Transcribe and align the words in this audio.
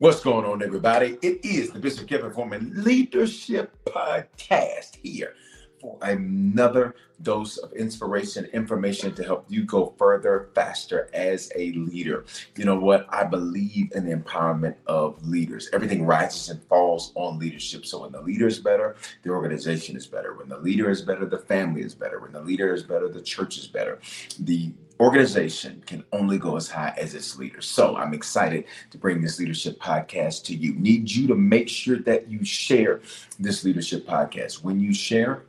What's 0.00 0.20
going 0.20 0.46
on, 0.46 0.62
everybody? 0.62 1.18
It 1.20 1.44
is 1.44 1.72
the 1.72 1.78
Bishop 1.78 2.08
Kevin 2.08 2.32
Foreman 2.32 2.72
Leadership 2.74 3.76
Podcast 3.84 4.96
here 5.02 5.34
for 5.78 5.98
another 6.00 6.94
dose 7.20 7.58
of 7.58 7.70
inspiration, 7.74 8.46
information 8.46 9.14
to 9.14 9.22
help 9.22 9.44
you 9.50 9.64
go 9.64 9.92
further, 9.98 10.48
faster 10.54 11.10
as 11.12 11.52
a 11.54 11.72
leader. 11.72 12.24
You 12.56 12.64
know 12.64 12.78
what? 12.78 13.08
I 13.10 13.24
believe 13.24 13.92
in 13.94 14.06
the 14.06 14.16
empowerment 14.16 14.76
of 14.86 15.22
leaders. 15.28 15.68
Everything 15.74 16.06
rises 16.06 16.48
and 16.48 16.64
falls 16.64 17.12
on 17.14 17.38
leadership. 17.38 17.84
So 17.84 18.00
when 18.00 18.12
the 18.12 18.22
leader 18.22 18.46
is 18.46 18.58
better, 18.58 18.96
the 19.22 19.28
organization 19.28 19.96
is 19.96 20.06
better. 20.06 20.34
When 20.34 20.48
the 20.48 20.56
leader 20.56 20.88
is 20.88 21.02
better, 21.02 21.26
the 21.26 21.36
family 21.36 21.82
is 21.82 21.94
better. 21.94 22.20
When 22.20 22.32
the 22.32 22.40
leader 22.40 22.72
is 22.72 22.82
better, 22.84 23.10
the 23.10 23.20
church 23.20 23.58
is 23.58 23.66
better. 23.66 24.00
The 24.38 24.72
organization 25.00 25.82
can 25.86 26.04
only 26.12 26.38
go 26.38 26.56
as 26.56 26.68
high 26.68 26.94
as 26.98 27.14
its 27.14 27.38
leaders. 27.38 27.66
So 27.66 27.96
I'm 27.96 28.12
excited 28.12 28.66
to 28.90 28.98
bring 28.98 29.22
this 29.22 29.38
leadership 29.38 29.80
podcast 29.80 30.44
to 30.44 30.54
you. 30.54 30.74
Need 30.74 31.10
you 31.10 31.26
to 31.28 31.34
make 31.34 31.68
sure 31.68 31.98
that 32.00 32.30
you 32.30 32.44
share 32.44 33.00
this 33.38 33.64
leadership 33.64 34.06
podcast. 34.06 34.62
When 34.62 34.78
you 34.78 34.92
share, 34.92 35.44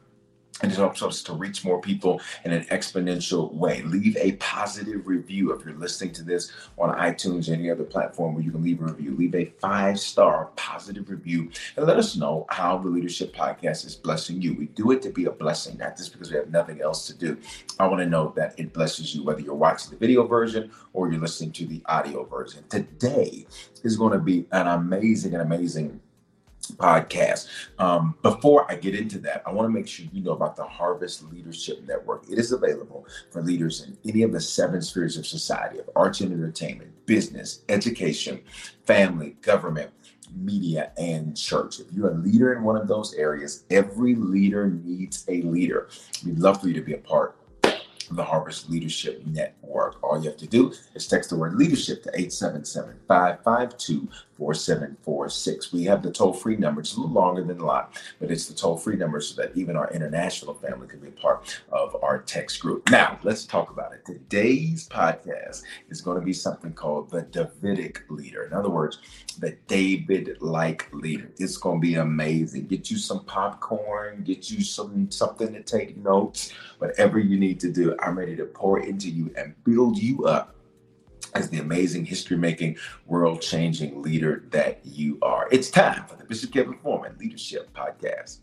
and 0.62 0.72
it 0.72 0.76
helps 0.76 1.02
us 1.02 1.22
to 1.24 1.34
reach 1.34 1.64
more 1.64 1.82
people 1.82 2.22
in 2.46 2.52
an 2.52 2.66
exponential 2.66 3.54
way. 3.54 3.82
Leave 3.84 4.18
a 4.18 4.34
positive 4.34 5.08
review 5.08 5.52
if 5.52 5.66
you're 5.66 5.76
listening 5.76 6.14
to 6.14 6.24
this 6.24 6.52
on 6.78 6.96
iTunes 6.98 7.50
or 7.50 7.54
any 7.54 7.70
other 7.70 7.84
platform 7.84 8.34
where 8.34 8.44
you 8.44 8.52
can 8.52 8.64
leave 8.64 8.82
a 8.82 8.86
review. 8.86 9.16
Leave 9.16 9.36
a 9.36 9.46
five 9.60 10.00
star 10.00 10.50
positive 10.56 11.10
review 11.10 11.50
and 11.76 11.86
let 11.86 11.98
us 11.98 12.16
know 12.16 12.46
how 12.50 12.78
the 12.78 12.90
Leadership 12.90 13.36
Podcast 13.36 13.86
is 13.86 13.96
blessing 13.96 14.42
you. 14.42 14.54
We 14.54 14.68
do 14.68 14.92
it 14.92 15.02
to 15.04 15.10
be 15.10 15.26
a 15.26 15.32
blessing, 15.32 15.78
not 15.78 15.98
just 15.98 16.12
because 16.12 16.32
we 16.32 16.38
have 16.38 16.50
nothing 16.50 16.82
else 16.82 17.08
to 17.08 17.14
do. 17.14 17.38
I 17.80 17.88
want 17.88 18.02
to 18.02 18.06
know 18.08 18.34
that 18.36 18.60
it 18.60 18.74
blesses 18.74 19.16
you, 19.16 19.24
whether 19.24 19.42
you're 19.42 19.56
watching 19.56 19.92
the 19.92 19.98
video 19.98 20.26
version 20.26 20.72
or 20.94 21.12
you're 21.12 21.22
listening 21.22 21.52
to 21.54 21.66
the 21.66 21.82
audio 21.88 22.24
version. 22.26 22.64
Today 22.70 23.46
is 23.84 23.98
going 23.98 24.14
to 24.14 24.20
be 24.20 24.46
an 24.52 24.68
amazing 24.68 25.34
and 25.34 25.42
amazing 25.42 26.00
podcast. 26.68 27.48
Um, 27.80 28.16
before 28.22 28.70
I 28.72 28.76
get 28.76 28.96
into 28.96 29.20
that, 29.20 29.44
I 29.46 29.52
want 29.52 29.68
to 29.68 29.74
make 29.74 29.88
sure 29.88 30.06
you 30.12 30.24
know 30.24 30.32
about 30.32 30.56
the 30.56 30.64
Harvest 30.64 31.24
Leadership 31.32 31.82
Network. 31.88 32.26
It 32.30 32.38
is 32.38 32.52
available 32.52 33.06
for 33.32 33.42
leaders 33.42 33.82
in 33.82 33.98
any 34.08 34.24
of 34.24 34.32
the 34.32 34.42
seven 34.42 34.82
spheres 34.82 35.18
of 35.18 35.26
society 35.26 35.80
of 35.80 35.90
arts 35.96 36.22
and 36.22 36.32
entertainment, 36.32 36.92
business, 37.06 37.62
education, 37.70 38.42
family, 38.86 39.38
government, 39.42 39.92
media, 40.36 40.92
and 40.98 41.36
church. 41.36 41.80
If 41.80 41.92
you're 41.92 42.12
a 42.12 42.18
leader 42.18 42.54
in 42.54 42.64
one 42.64 42.78
of 42.78 42.88
those 42.88 43.14
areas, 43.14 43.64
every 43.70 44.16
leader 44.16 44.70
needs 44.70 45.26
a 45.28 45.42
leader. 45.42 45.90
We'd 46.26 46.40
love 46.40 46.62
for 46.62 46.68
you 46.68 46.74
to 46.76 46.82
be 46.82 46.94
a 46.94 46.98
part 46.98 47.38
the 48.16 48.24
Harvest 48.24 48.70
Leadership 48.70 49.26
Network. 49.26 50.02
All 50.04 50.22
you 50.22 50.30
have 50.30 50.38
to 50.38 50.48
do 50.48 50.74
is 50.96 51.08
text 51.08 51.30
the 51.30 51.36
word 51.36 51.56
leadership 51.56 52.04
to 52.04 52.10
877 52.10 53.00
552 53.08 54.08
4746. 54.42 55.72
We 55.72 55.84
have 55.84 56.02
the 56.02 56.12
toll 56.12 56.34
free 56.34 56.56
number. 56.56 56.82
It's 56.82 56.96
a 56.96 57.00
little 57.00 57.14
longer 57.14 57.44
than 57.44 57.60
a 57.60 57.66
lot, 57.66 58.02
but 58.20 58.32
it's 58.32 58.48
the 58.48 58.56
toll 58.56 58.76
free 58.76 58.96
number 58.96 59.22
so 59.22 59.40
that 59.40 59.56
even 59.56 59.76
our 59.76 59.92
international 59.92 60.56
family 60.56 60.88
can 60.88 61.00
be 61.00 61.10
a 61.10 61.12
part 61.12 61.62
of 61.72 61.96
our 62.02 62.20
text 62.24 62.60
group. 62.60 62.90
Now, 62.90 63.20
let's 63.22 63.46
talk 63.46 63.70
about 63.70 63.94
it. 63.94 64.04
Today's 64.04 64.90
podcast 64.90 65.62
is 65.90 66.02
going 66.02 66.20
to 66.20 66.26
be 66.26 66.34
something 66.34 66.74
called 66.74 67.12
the 67.12 67.22
Davidic 67.22 68.02
leader. 68.10 68.46
In 68.46 68.54
other 68.54 68.70
words, 68.70 68.98
the 69.38 69.56
David 69.68 70.38
like 70.42 70.92
leader. 70.92 71.30
It's 71.38 71.58
going 71.58 71.80
to 71.80 71.88
be 71.88 71.96
amazing. 71.96 72.66
Get 72.66 72.90
you 72.90 72.98
some 72.98 73.24
popcorn, 73.26 74.24
get 74.24 74.50
you 74.50 74.64
some 74.64 75.12
something 75.12 75.54
to 75.54 75.62
take 75.62 75.98
notes, 75.98 76.52
whatever 76.80 77.20
you 77.20 77.38
need 77.38 77.60
to 77.60 77.72
do. 77.72 77.96
I'm 78.02 78.18
ready 78.18 78.36
to 78.36 78.46
pour 78.46 78.80
into 78.80 79.10
you 79.10 79.32
and 79.38 79.56
build 79.64 79.98
you 79.98 80.26
up 80.26 80.56
as 81.34 81.50
the 81.50 81.60
amazing 81.60 82.06
history 82.06 82.38
making, 82.38 82.78
world 83.06 83.42
changing 83.42 84.02
leader 84.02 84.44
that 84.50 84.80
you 84.84 85.18
are. 85.22 85.48
It's 85.52 85.70
time 85.70 86.06
for 86.08 86.16
the 86.16 86.26
Bishop 86.26 86.52
Kevin 86.52 86.78
Foreman 86.80 87.16
Leadership 87.20 87.72
Podcast. 87.74 88.40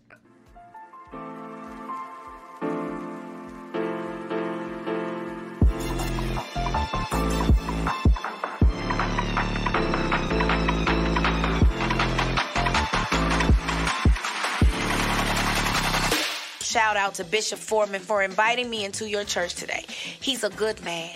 Shout 16.79 16.97
out 16.97 17.15
to 17.15 17.25
Bishop 17.25 17.59
Foreman 17.59 18.01
for 18.01 18.23
inviting 18.23 18.71
me 18.71 18.85
into 18.85 19.09
your 19.09 19.25
church 19.25 19.57
today. 19.57 19.85
He's 19.89 20.45
a 20.45 20.51
good 20.51 20.81
man. 20.85 21.11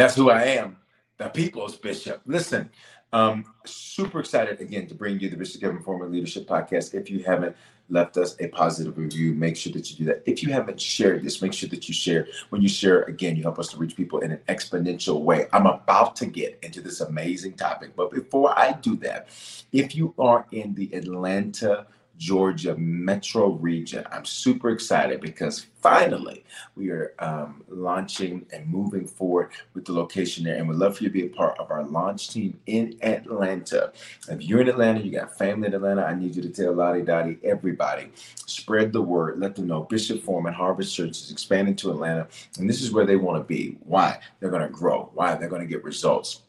That's 0.00 0.14
who 0.14 0.30
I 0.30 0.44
am, 0.44 0.78
the 1.18 1.28
people's 1.28 1.76
bishop. 1.76 2.22
Listen, 2.24 2.70
um, 3.12 3.44
super 3.66 4.20
excited 4.20 4.58
again 4.58 4.86
to 4.86 4.94
bring 4.94 5.20
you 5.20 5.28
the 5.28 5.36
Bishop 5.36 5.60
Kevin 5.60 5.82
Foreman 5.82 6.10
Leadership 6.10 6.48
Podcast. 6.48 6.94
If 6.94 7.10
you 7.10 7.22
haven't 7.22 7.54
left 7.90 8.16
us 8.16 8.34
a 8.40 8.48
positive 8.48 8.96
review, 8.96 9.34
make 9.34 9.58
sure 9.58 9.74
that 9.74 9.90
you 9.90 9.98
do 9.98 10.04
that. 10.06 10.22
If 10.24 10.42
you 10.42 10.54
haven't 10.54 10.80
shared 10.80 11.22
this, 11.22 11.42
make 11.42 11.52
sure 11.52 11.68
that 11.68 11.86
you 11.86 11.92
share. 11.92 12.26
When 12.48 12.62
you 12.62 12.68
share, 12.70 13.02
again, 13.02 13.36
you 13.36 13.42
help 13.42 13.58
us 13.58 13.68
to 13.72 13.76
reach 13.76 13.94
people 13.94 14.20
in 14.20 14.32
an 14.32 14.40
exponential 14.48 15.20
way. 15.20 15.48
I'm 15.52 15.66
about 15.66 16.16
to 16.16 16.24
get 16.24 16.58
into 16.62 16.80
this 16.80 17.02
amazing 17.02 17.52
topic, 17.56 17.90
but 17.94 18.10
before 18.10 18.58
I 18.58 18.72
do 18.72 18.96
that, 18.96 19.28
if 19.70 19.94
you 19.94 20.14
are 20.18 20.46
in 20.50 20.72
the 20.72 20.88
Atlanta, 20.94 21.86
Georgia 22.20 22.76
metro 22.76 23.52
region. 23.52 24.04
I'm 24.12 24.26
super 24.26 24.68
excited 24.68 25.22
because 25.22 25.66
finally 25.80 26.44
we 26.76 26.90
are 26.90 27.14
um, 27.18 27.64
launching 27.66 28.44
and 28.52 28.68
moving 28.68 29.06
forward 29.06 29.52
with 29.72 29.86
the 29.86 29.94
location 29.94 30.44
there. 30.44 30.56
And 30.56 30.68
we'd 30.68 30.76
love 30.76 30.98
for 30.98 31.04
you 31.04 31.08
to 31.08 31.12
be 31.12 31.24
a 31.24 31.30
part 31.30 31.58
of 31.58 31.70
our 31.70 31.82
launch 31.82 32.28
team 32.28 32.60
in 32.66 32.98
Atlanta. 33.00 33.94
If 34.28 34.42
you're 34.42 34.60
in 34.60 34.68
Atlanta, 34.68 35.00
you 35.00 35.10
got 35.10 35.38
family 35.38 35.68
in 35.68 35.74
Atlanta, 35.74 36.04
I 36.04 36.14
need 36.14 36.36
you 36.36 36.42
to 36.42 36.50
tell 36.50 36.74
Lottie 36.74 37.00
Dottie, 37.00 37.38
everybody, 37.42 38.12
spread 38.46 38.92
the 38.92 39.00
word. 39.00 39.40
Let 39.40 39.56
them 39.56 39.66
know 39.66 39.84
Bishop 39.84 40.22
Foreman 40.22 40.52
Harvest 40.52 40.94
Church 40.94 41.22
is 41.22 41.30
expanding 41.30 41.74
to 41.76 41.90
Atlanta. 41.90 42.28
And 42.58 42.68
this 42.68 42.82
is 42.82 42.92
where 42.92 43.06
they 43.06 43.16
want 43.16 43.38
to 43.38 43.44
be. 43.44 43.78
Why? 43.84 44.20
They're 44.40 44.50
going 44.50 44.60
to 44.60 44.68
grow. 44.68 45.10
Why? 45.14 45.36
They're 45.36 45.48
going 45.48 45.62
to 45.62 45.66
get 45.66 45.84
results 45.84 46.42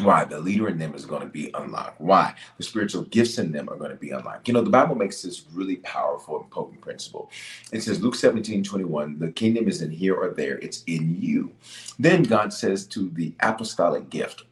why? 0.00 0.24
The 0.24 0.40
leader 0.40 0.68
in 0.68 0.78
them 0.78 0.94
is 0.94 1.04
going 1.04 1.20
to 1.20 1.28
be 1.28 1.50
unlocked. 1.52 2.00
Why? 2.00 2.34
The 2.56 2.62
spiritual 2.62 3.02
gifts 3.02 3.38
in 3.38 3.52
them 3.52 3.68
are 3.68 3.76
going 3.76 3.90
to 3.90 3.96
be 3.96 4.10
unlocked. 4.10 4.48
You 4.48 4.54
know, 4.54 4.62
the 4.62 4.70
Bible 4.70 4.94
makes 4.94 5.20
this 5.20 5.44
really 5.52 5.76
powerful 5.76 6.40
and 6.40 6.50
potent 6.50 6.80
principle. 6.80 7.30
It 7.72 7.82
says, 7.82 8.00
Luke 8.00 8.14
17 8.14 8.64
21, 8.64 9.18
the 9.18 9.30
kingdom 9.32 9.68
isn't 9.68 9.90
here 9.90 10.14
or 10.14 10.30
there, 10.30 10.58
it's 10.58 10.82
in 10.84 11.20
you. 11.20 11.52
Then 11.98 12.22
God 12.22 12.54
says 12.54 12.86
to 12.88 13.10
the 13.10 13.34
apostolic 13.40 14.08
gift, 14.08 14.44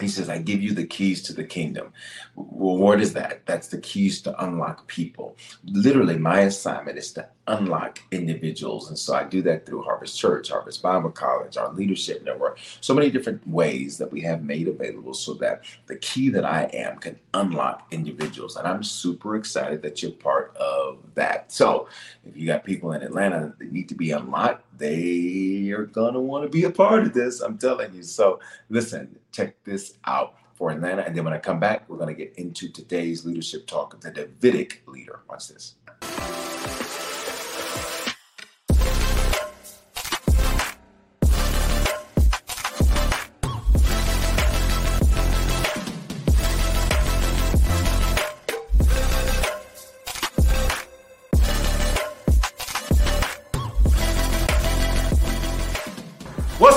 he 0.00 0.08
says, 0.08 0.28
I 0.28 0.38
give 0.38 0.60
you 0.60 0.74
the 0.74 0.86
keys 0.86 1.22
to 1.22 1.32
the 1.32 1.44
kingdom. 1.44 1.92
Well, 2.34 2.76
what 2.76 3.00
is 3.00 3.14
that? 3.14 3.46
That's 3.46 3.68
the 3.68 3.80
keys 3.80 4.20
to 4.22 4.44
unlock 4.44 4.86
people. 4.88 5.36
Literally, 5.64 6.18
my 6.18 6.40
assignment 6.40 6.98
is 6.98 7.12
to 7.14 7.28
unlock 7.48 8.00
individuals. 8.10 8.88
And 8.88 8.98
so 8.98 9.14
I 9.14 9.24
do 9.24 9.42
that 9.42 9.66
through 9.66 9.82
Harvest 9.82 10.18
Church, 10.18 10.50
Harvest 10.50 10.82
Bible 10.82 11.10
College, 11.10 11.56
our 11.56 11.72
leadership 11.72 12.24
network, 12.24 12.58
so 12.80 12.94
many 12.94 13.10
different 13.10 13.46
ways 13.46 13.98
that 13.98 14.10
we 14.10 14.20
have 14.22 14.42
made 14.42 14.68
available 14.68 15.14
so 15.14 15.34
that 15.34 15.64
the 15.86 15.96
key 15.96 16.28
that 16.30 16.44
I 16.44 16.64
am 16.72 16.98
can 16.98 17.18
unlock 17.34 17.86
individuals. 17.90 18.56
And 18.56 18.66
I'm 18.66 18.82
super 18.82 19.36
excited 19.36 19.82
that 19.82 20.02
you're 20.02 20.12
part 20.12 20.56
of 20.56 20.98
that. 21.14 21.52
So 21.52 21.88
if 22.24 22.36
you 22.36 22.46
got 22.46 22.64
people 22.64 22.92
in 22.92 23.02
Atlanta 23.02 23.54
that 23.58 23.72
need 23.72 23.88
to 23.88 23.94
be 23.94 24.10
unlocked, 24.10 24.64
they 24.78 25.70
are 25.70 25.86
going 25.86 26.14
to 26.14 26.20
want 26.20 26.44
to 26.44 26.50
be 26.50 26.64
a 26.64 26.70
part 26.70 27.04
of 27.04 27.14
this. 27.14 27.40
I'm 27.40 27.58
telling 27.58 27.94
you. 27.94 28.02
So 28.02 28.40
listen, 28.68 29.18
check 29.32 29.62
this 29.64 29.98
out 30.04 30.34
for 30.54 30.70
Atlanta. 30.70 31.02
And 31.02 31.14
then 31.16 31.24
when 31.24 31.34
I 31.34 31.38
come 31.38 31.60
back, 31.60 31.88
we're 31.88 31.98
going 31.98 32.14
to 32.14 32.24
get 32.24 32.34
into 32.36 32.68
today's 32.68 33.24
leadership 33.24 33.66
talk, 33.66 33.94
of 33.94 34.00
the 34.00 34.10
Davidic 34.10 34.82
leader. 34.86 35.20
Watch 35.28 35.48
this. 35.48 35.74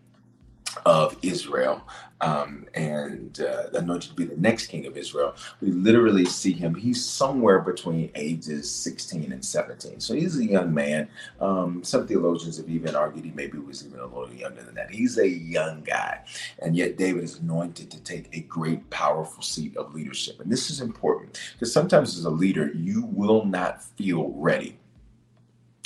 of 0.85 1.17
Israel 1.23 1.83
um, 2.21 2.67
and 2.75 3.41
uh, 3.41 3.79
anointed 3.79 4.11
to 4.11 4.17
be 4.17 4.25
the 4.25 4.37
next 4.37 4.67
king 4.67 4.87
of 4.87 4.97
Israel. 4.97 5.35
We 5.61 5.71
literally 5.71 6.25
see 6.25 6.53
him. 6.53 6.75
He's 6.75 7.05
somewhere 7.05 7.61
between 7.61 8.11
ages 8.15 8.71
16 8.71 9.33
and 9.33 9.45
17. 9.45 10.01
So 10.01 10.15
he's 10.15 10.39
a 10.39 10.45
young 10.45 10.73
man. 10.75 11.09
Um, 11.41 11.83
some 11.83 12.07
theologians 12.07 12.59
have 12.59 12.69
even 12.69 12.95
argued 12.95 13.25
he 13.25 13.31
maybe 13.33 13.59
was 13.59 13.87
even 13.87 14.01
a 14.01 14.07
little 14.07 14.33
younger 14.35 14.63
than 14.63 14.75
that. 14.75 14.91
He's 14.91 15.19
a 15.19 15.29
young 15.29 15.83
guy. 15.83 16.21
And 16.61 16.77
yet 16.77 16.97
David 16.97 17.25
is 17.25 17.39
anointed 17.39 17.91
to 17.91 18.01
take 18.03 18.29
a 18.33 18.41
great, 18.41 18.89
powerful 18.91 19.43
seat 19.43 19.77
of 19.77 19.95
leadership. 19.95 20.41
And 20.41 20.51
this 20.51 20.71
is 20.71 20.81
important 20.81 21.41
because 21.55 21.73
sometimes 21.73 22.19
as 22.19 22.25
a 22.25 22.31
leader, 22.31 22.71
you 22.75 23.07
will 23.07 23.45
not 23.45 23.83
feel 23.83 24.33
ready 24.37 24.80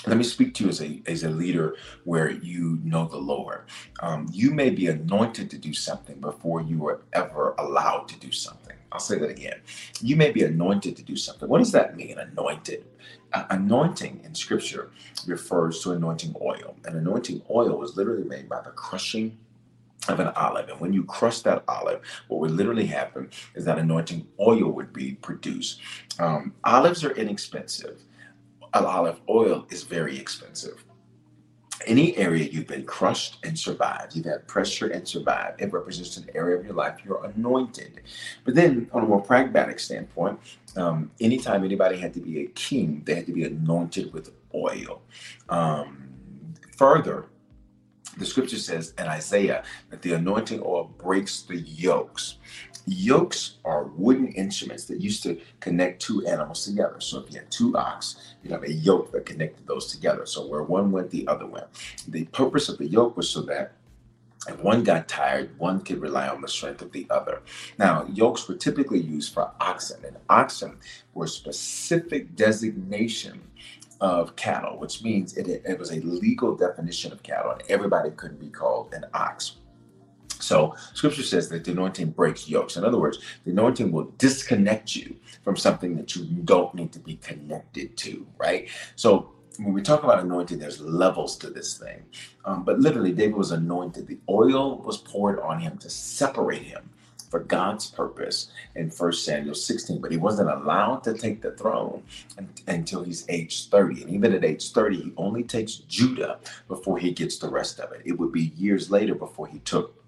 let 0.07 0.17
me 0.19 0.25
speak 0.25 0.55
to 0.55 0.65
you 0.65 0.71
as 0.71 0.83
a 0.83 1.03
as 1.07 1.25
a 1.25 1.31
leader 1.31 1.77
where 2.05 2.31
you 2.31 2.79
know 2.85 3.07
the 3.07 3.19
Lord. 3.19 3.65
Um, 4.01 4.29
you 4.33 4.51
may 4.53 4.71
be 4.71 4.89
anointed 4.89 5.51
to 5.51 5.59
do 5.59 5.73
something 5.73 6.21
before 6.21 6.63
you 6.63 6.87
are 6.89 7.03
ever 7.13 7.55
allowed 7.59 8.09
to 8.09 8.19
do 8.19 8.33
something. 8.33 8.77
I'll 8.93 9.01
say 9.01 9.19
that 9.19 9.31
again. 9.31 9.61
You 10.01 10.17
may 10.17 10.31
be 10.31 10.43
anointed 10.45 10.97
to 10.97 11.03
do 11.03 11.17
something. 11.17 11.49
What 11.49 11.59
does 11.59 11.73
that 11.73 11.97
mean? 11.97 12.19
Anointed. 12.19 12.85
Uh, 13.33 13.45
anointing 13.51 14.21
in 14.25 14.35
Scripture 14.35 14.91
refers 15.27 15.83
to 15.83 15.93
anointing 15.93 16.35
oil. 16.41 16.77
And 16.85 16.97
anointing 16.97 17.43
oil 17.51 17.83
is 17.83 17.97
literally 17.97 18.25
made 18.25 18.49
by 18.49 18.61
the 18.61 18.71
crushing 18.71 19.37
of 20.09 20.21
an 20.21 20.29
olive. 20.37 20.69
And 20.69 20.81
when 20.81 20.93
you 20.93 21.05
crush 21.05 21.41
that 21.41 21.65
olive, 21.67 22.03
what 22.29 22.41
would 22.41 22.53
literally 22.53 22.87
happen 22.87 23.31
is 23.55 23.65
that 23.65 23.79
anointing 23.79 24.27
oil 24.41 24.71
would 24.71 24.93
be 24.93 25.13
produced. 25.15 25.81
Um, 26.19 26.55
olives 26.65 27.05
are 27.05 27.13
inexpensive 27.13 28.03
olive 28.83 29.21
oil 29.29 29.67
is 29.71 29.85
very 29.85 30.19
expensive. 30.19 30.85
Any 31.87 32.17
area 32.17 32.45
you've 32.45 32.67
been 32.67 32.85
crushed 32.85 33.45
and 33.45 33.59
survived, 33.59 34.17
you've 34.17 34.25
had 34.25 34.47
pressure 34.47 34.89
and 34.89 35.07
survived, 35.07 35.61
it 35.61 35.73
represents 35.73 36.17
an 36.17 36.31
area 36.35 36.57
of 36.57 36.65
your 36.65 36.75
life 36.75 37.01
you're 37.05 37.25
anointed. 37.25 38.01
But 38.45 38.55
then, 38.55 38.89
on 38.93 39.03
a 39.03 39.07
more 39.07 39.21
pragmatic 39.21 39.79
standpoint, 39.81 40.39
um, 40.77 41.11
anytime 41.21 41.65
anybody 41.65 41.99
had 41.99 42.15
to 42.15 42.21
be 42.21 42.45
a 42.45 42.47
king, 42.49 43.03
they 43.05 43.17
had 43.17 43.27
to 43.27 43.33
be 43.33 43.45
anointed 43.45 44.13
with 44.13 44.33
oil. 44.55 45.03
Um, 45.49 46.09
further, 46.77 47.27
the 48.17 48.27
scripture 48.27 48.59
says 48.59 48.95
in 48.99 49.07
Isaiah 49.07 49.65
that 49.91 50.03
the 50.03 50.13
anointing 50.13 50.63
oil 50.65 50.85
breaks 50.99 51.43
the 51.43 51.57
yokes. 51.57 52.39
Yokes 52.87 53.57
are 53.65 53.85
wooden 53.97 54.29
instruments 54.29 54.85
that 54.87 55.01
used 55.01 55.23
to 55.23 55.41
connect 55.61 56.03
two 56.03 56.27
animals 56.27 56.65
together. 56.65 57.01
So 57.01 57.21
if 57.21 57.33
you 57.33 57.39
had 57.39 57.51
two 57.51 57.77
ox, 57.77 58.35
you'd 58.43 58.53
have 58.53 58.65
a 58.65 58.73
yoke 58.73 59.11
that 59.13 59.27
connected 59.27 59.67
those 59.67 59.87
together. 59.87 60.27
So 60.27 60.47
where 60.47 60.63
one 60.63 60.93
went, 60.93 61.11
the 61.11 61.27
other 61.27 61.47
went. 61.47 61.67
The 62.09 62.25
purpose 62.27 62.69
of 62.69 62.79
the 62.79 62.87
yoke 62.87 63.17
was 63.17 63.31
so 63.31 63.43
that 63.43 63.73
if 64.47 64.61
one 64.61 64.85
got 64.85 65.09
tired, 65.09 65.59
one 65.59 65.81
could 65.81 66.03
rely 66.03 66.29
on 66.29 66.43
the 66.43 66.49
strength 66.49 66.83
of 66.83 66.93
the 66.93 67.07
other. 67.09 67.41
Now, 67.79 68.07
yokes 68.13 68.47
were 68.47 68.57
typically 68.57 69.01
used 69.01 69.33
for 69.33 69.51
oxen, 69.61 70.05
and 70.05 70.19
oxen 70.29 70.77
were 71.15 71.25
a 71.25 71.29
specific 71.29 72.37
designation 72.37 73.41
of 74.03 74.37
cattle, 74.37 74.79
which 74.79 75.03
means 75.03 75.37
it, 75.39 75.49
it 75.49 75.79
was 75.79 75.93
a 75.93 76.01
legal 76.01 76.55
definition 76.55 77.11
of 77.11 77.23
cattle, 77.23 77.53
and 77.53 77.63
everybody 77.71 78.11
couldn't 78.11 78.41
be 78.41 78.51
called 78.51 78.93
an 78.93 79.07
ox. 79.15 79.57
So 80.45 80.77
scripture 80.93 81.23
says 81.23 81.49
that 81.49 81.65
the 81.65 81.73
anointing 81.73 82.11
breaks 82.11 82.49
yokes. 82.49 82.77
In 82.77 82.85
other 82.85 82.99
words, 82.99 83.19
the 83.45 83.51
anointing 83.51 83.91
will 83.91 84.13
disconnect 84.19 84.95
you 84.95 85.17
from 85.43 85.57
something 85.57 85.97
that 85.97 86.15
you 86.15 86.25
don't 86.25 86.75
need 86.75 86.93
to 86.93 86.99
be 86.99 87.17
connected 87.17 87.97
to, 87.99 88.27
right? 88.39 88.69
So 88.97 89.31
when 89.59 89.73
we 89.73 89.83
talk 89.83 90.03
about 90.03 90.21
anointing, 90.21 90.59
there's 90.59 90.81
levels 90.81 91.37
to 91.39 91.51
this 91.51 91.79
thing. 91.79 92.05
Um, 92.45 92.65
but 92.65 92.81
literally, 92.81 93.13
David 93.13 93.37
was 93.37 93.53
anointed. 93.53 94.07
The 94.07 94.19
oil 94.29 94.79
was 94.79 94.99
poured 94.99 95.41
on 95.41 95.61
him 95.61 95.79
to 95.79 95.89
separate 95.89 96.63
him 96.63 96.91
for 97.31 97.41
God's 97.41 97.91
purpose 97.91 98.51
in 98.77 98.91
1 98.91 99.13
Samuel 99.13 99.55
16, 99.55 100.01
but 100.01 100.13
he 100.13 100.17
wasn't 100.17 100.51
allowed 100.51 101.03
to 101.05 101.15
take 101.15 101.43
the 101.43 101.53
throne 101.53 102.03
until 102.67 103.03
he's 103.03 103.25
age 103.29 103.69
30. 103.71 104.03
And 104.03 104.11
even 104.13 104.33
at 104.33 104.45
age 104.45 104.71
30, 104.73 104.97
he 104.97 105.13
only 105.17 105.43
takes 105.43 105.77
Judah 105.77 106.39
before 106.69 106.99
he 106.99 107.13
gets 107.13 107.39
the 107.39 107.49
rest 107.49 107.81
of 107.81 107.93
it. 107.93 108.03
It 108.05 108.19
would 108.19 108.31
be 108.33 108.53
years 108.57 108.91
later 108.91 109.15
before 109.15 109.47
he 109.49 109.59
took 109.61 110.04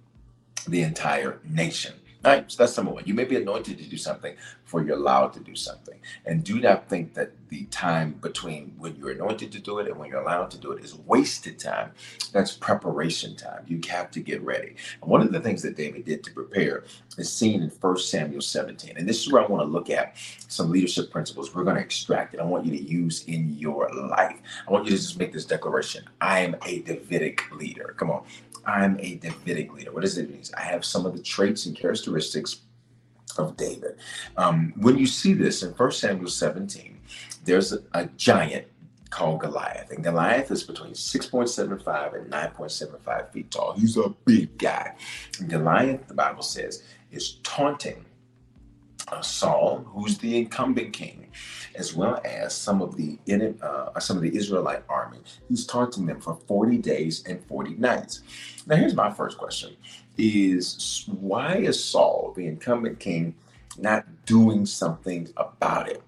the 0.67 0.83
entire 0.83 1.41
nation. 1.45 1.95
Right? 2.25 2.51
So 2.51 2.63
that's 2.63 2.77
number 2.77 2.93
one. 2.93 3.05
You 3.07 3.15
may 3.15 3.25
be 3.25 3.37
anointed 3.37 3.79
to 3.79 3.85
do 3.85 3.97
something 3.97 4.35
before 4.67 4.83
you're 4.83 4.97
allowed 4.97 5.33
to 5.33 5.39
do 5.39 5.55
something. 5.55 5.95
And 6.25 6.43
do 6.43 6.59
not 6.59 6.89
think 6.89 7.15
that 7.15 7.31
the 7.51 7.67
time 7.67 8.15
between 8.21 8.75
when 8.79 8.97
you're 8.97 9.13
anointed 9.13 9.53
to 9.53 9.61
do 9.61 9.79
it 9.79 9.87
and 9.87 9.97
when 9.97 10.11
you're 10.11 10.21
allowed 10.21 10.51
to 10.51 10.59
do 10.59 10.73
it 10.73 10.85
is 10.85 10.97
wasted 11.07 11.61
time. 11.61 11.93
That's 12.33 12.51
preparation 12.51 13.37
time. 13.37 13.65
You 13.69 13.81
have 13.89 14.11
to 14.11 14.21
get 14.21 14.43
ready. 14.43 14.75
And 15.01 15.09
one 15.09 15.23
of 15.23 15.31
the 15.31 15.39
things 15.39 15.63
that 15.63 15.77
David 15.77 16.05
did 16.05 16.25
to 16.25 16.33
prepare 16.33 16.83
is 17.17 17.33
seen 17.33 17.63
in 17.63 17.71
1 17.71 17.99
Samuel 17.99 18.41
17. 18.41 18.97
And 18.97 19.09
this 19.09 19.25
is 19.25 19.33
where 19.33 19.45
I 19.45 19.47
want 19.47 19.63
to 19.63 19.73
look 19.73 19.89
at 19.89 20.17
some 20.49 20.69
leadership 20.69 21.13
principles 21.13 21.55
we're 21.55 21.63
going 21.63 21.77
to 21.77 21.83
extract 21.83 22.33
and 22.33 22.43
I 22.43 22.45
want 22.45 22.67
you 22.67 22.73
to 22.73 22.83
use 22.83 23.25
in 23.29 23.57
your 23.57 23.89
life. 23.95 24.41
I 24.67 24.73
want 24.73 24.87
you 24.87 24.91
to 24.91 24.97
just 24.97 25.17
make 25.17 25.33
this 25.33 25.45
declaration 25.45 26.09
I 26.21 26.41
am 26.41 26.57
a 26.67 26.81
Davidic 26.81 27.53
leader. 27.53 27.95
Come 27.97 28.11
on. 28.11 28.25
I'm 28.67 28.99
a 28.99 29.15
Davidic 29.15 29.73
leader. 29.73 29.93
What 29.93 30.03
does 30.03 30.19
it 30.19 30.29
mean? 30.29 30.43
I 30.57 30.63
have 30.63 30.85
some 30.85 31.07
of 31.07 31.13
the 31.17 31.23
traits 31.23 31.67
and 31.67 31.77
characteristics 31.77 32.63
of 33.39 33.57
David. 33.57 33.97
Um, 34.37 34.73
when 34.77 34.99
you 34.99 35.07
see 35.07 35.33
this 35.33 35.63
in 35.63 35.71
1 35.71 35.93
Samuel 35.93 36.29
17, 36.29 37.01
there's 37.45 37.73
a, 37.73 37.79
a 37.93 38.07
giant 38.17 38.67
called 39.11 39.41
Goliath. 39.41 39.91
And 39.91 40.03
Goliath 40.03 40.51
is 40.51 40.63
between 40.63 40.93
6.75 40.93 42.17
and 42.17 42.31
9.75 42.31 43.33
feet 43.33 43.51
tall. 43.51 43.73
He's 43.73 43.97
a 43.97 44.11
big 44.25 44.59
guy. 44.59 44.95
And 45.39 45.49
Goliath, 45.49 46.09
the 46.09 46.15
Bible 46.15 46.43
says, 46.43 46.83
is 47.11 47.35
taunting 47.43 48.05
uh, 49.09 49.21
Saul, 49.21 49.85
who's 49.87 50.19
the 50.19 50.37
incumbent 50.37 50.93
king, 50.93 51.29
as 51.77 51.95
well 51.95 52.21
as 52.25 52.55
some 52.55 52.83
of 52.83 52.97
the 52.97 53.19
uh, 53.63 53.99
some 54.01 54.17
of 54.17 54.23
the 54.23 54.37
Israelite 54.37 54.83
army. 54.89 55.19
He's 55.49 55.67
taunting 55.67 56.07
them 56.07 56.21
for 56.21 56.39
40 56.47 56.79
days 56.79 57.25
and 57.27 57.45
40 57.47 57.75
nights. 57.75 58.23
Now, 58.67 58.77
here's 58.77 58.95
my 58.95 59.11
first 59.11 59.39
question: 59.39 59.77
Is 60.17 61.05
why 61.21 61.57
is 61.57 61.83
Saul, 61.83 62.33
the 62.37 62.47
incumbent 62.47 62.99
king, 62.99 63.35
not 63.79 64.05
doing 64.25 64.67
something 64.67 65.29
about 65.37 65.89
it? 65.89 66.03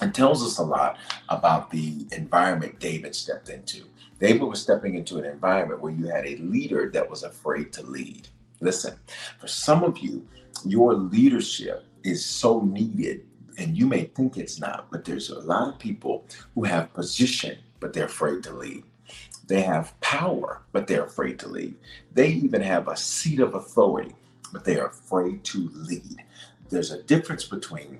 It 0.00 0.14
tells 0.14 0.44
us 0.44 0.58
a 0.58 0.64
lot 0.64 0.98
about 1.28 1.70
the 1.70 2.06
environment 2.12 2.80
David 2.80 3.14
stepped 3.14 3.48
into. 3.48 3.84
David 4.18 4.42
was 4.42 4.60
stepping 4.60 4.94
into 4.94 5.18
an 5.18 5.24
environment 5.24 5.80
where 5.80 5.92
you 5.92 6.06
had 6.06 6.26
a 6.26 6.36
leader 6.36 6.90
that 6.92 7.08
was 7.08 7.22
afraid 7.22 7.72
to 7.74 7.82
lead. 7.82 8.28
Listen, 8.60 8.94
for 9.38 9.48
some 9.48 9.82
of 9.82 9.98
you, 9.98 10.26
your 10.64 10.94
leadership 10.94 11.84
is 12.04 12.24
so 12.24 12.60
needed 12.60 13.26
and 13.58 13.76
you 13.76 13.86
may 13.86 14.04
think 14.04 14.36
it's 14.36 14.60
not 14.60 14.90
but 14.90 15.04
there's 15.04 15.30
a 15.30 15.40
lot 15.40 15.68
of 15.68 15.78
people 15.78 16.26
who 16.54 16.64
have 16.64 16.92
position 16.94 17.58
but 17.80 17.92
they're 17.92 18.06
afraid 18.06 18.42
to 18.42 18.52
lead 18.52 18.84
they 19.46 19.62
have 19.62 19.98
power 20.00 20.62
but 20.72 20.86
they're 20.86 21.04
afraid 21.04 21.38
to 21.38 21.48
lead 21.48 21.74
they 22.12 22.28
even 22.28 22.62
have 22.62 22.88
a 22.88 22.96
seat 22.96 23.40
of 23.40 23.54
authority 23.54 24.14
but 24.52 24.64
they 24.64 24.78
are 24.78 24.88
afraid 24.88 25.42
to 25.44 25.70
lead 25.74 26.22
there's 26.70 26.90
a 26.90 27.02
difference 27.02 27.44
between 27.44 27.98